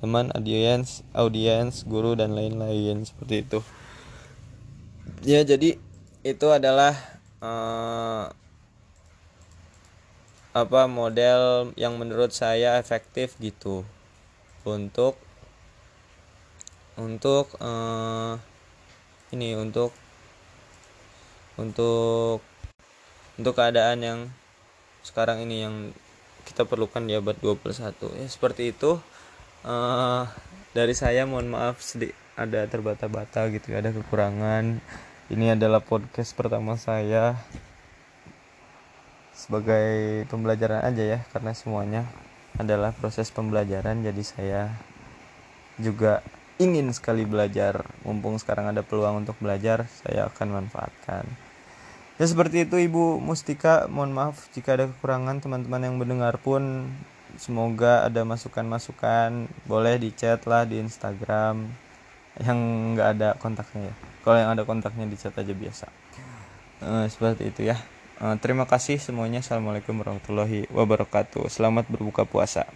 Teman 0.00 0.32
audiens 0.34 1.04
audiens 1.12 1.84
guru 1.84 2.16
dan 2.16 2.32
lain-lain. 2.32 3.04
Seperti 3.04 3.44
itu. 3.44 3.58
Ya 5.22 5.44
jadi 5.46 5.78
itu 6.26 6.46
adalah 6.50 6.96
uh, 7.38 8.32
apa 10.52 10.84
model 10.84 11.72
yang 11.80 11.96
menurut 12.00 12.32
saya 12.32 12.80
efektif 12.80 13.36
gitu. 13.38 13.84
Untuk 14.64 15.16
untuk 16.96 17.48
uh, 17.60 18.36
ini 19.32 19.56
untuk 19.56 19.96
untuk 21.56 22.44
untuk 23.40 23.54
keadaan 23.56 23.98
yang 24.04 24.20
sekarang 25.02 25.42
ini 25.42 25.66
yang 25.66 25.76
kita 26.46 26.66
perlukan 26.66 27.02
di 27.02 27.14
abad 27.14 27.34
21 27.38 28.22
ya 28.22 28.26
seperti 28.26 28.74
itu. 28.74 28.98
Uh, 29.62 30.26
dari 30.74 30.94
saya 30.96 31.22
mohon 31.22 31.54
maaf 31.54 31.78
sedih 31.78 32.10
ada 32.34 32.66
terbata-bata 32.66 33.50
gitu 33.50 33.74
ada 33.74 33.90
kekurangan. 33.90 34.78
Ini 35.30 35.58
adalah 35.58 35.82
podcast 35.82 36.34
pertama 36.34 36.74
saya 36.78 37.38
sebagai 39.32 40.22
pembelajaran 40.28 40.86
aja 40.86 41.18
ya 41.18 41.20
karena 41.30 41.52
semuanya 41.54 42.02
adalah 42.58 42.94
proses 42.94 43.30
pembelajaran. 43.30 44.02
Jadi 44.02 44.22
saya 44.22 44.70
juga 45.78 46.22
ingin 46.58 46.90
sekali 46.94 47.26
belajar. 47.26 47.86
Mumpung 48.06 48.38
sekarang 48.38 48.70
ada 48.70 48.82
peluang 48.82 49.22
untuk 49.26 49.38
belajar 49.38 49.86
saya 50.02 50.26
akan 50.30 50.62
manfaatkan 50.62 51.26
ya 52.22 52.30
seperti 52.30 52.70
itu 52.70 52.78
Ibu 52.78 53.18
Mustika. 53.18 53.90
Mohon 53.90 54.12
maaf 54.14 54.46
jika 54.54 54.78
ada 54.78 54.86
kekurangan 54.86 55.42
teman-teman 55.42 55.82
yang 55.82 55.98
mendengar 55.98 56.38
pun. 56.38 56.86
Semoga 57.34 58.06
ada 58.06 58.22
masukan-masukan. 58.22 59.50
Boleh 59.66 59.98
di 59.98 60.14
chat 60.14 60.46
lah 60.46 60.62
di 60.62 60.78
Instagram. 60.78 61.66
Yang 62.38 62.58
nggak 62.94 63.08
ada 63.18 63.28
kontaknya 63.42 63.90
ya. 63.90 63.94
Kalau 64.22 64.38
yang 64.38 64.50
ada 64.54 64.62
kontaknya 64.62 65.10
di 65.10 65.18
chat 65.18 65.34
aja 65.34 65.50
biasa. 65.50 65.90
Uh, 66.78 67.10
seperti 67.10 67.50
itu 67.50 67.66
ya. 67.66 67.82
Uh, 68.22 68.38
terima 68.38 68.70
kasih 68.70 69.02
semuanya. 69.02 69.42
Assalamualaikum 69.42 69.98
warahmatullahi 69.98 70.70
wabarakatuh. 70.70 71.50
Selamat 71.50 71.90
berbuka 71.90 72.22
puasa 72.22 72.70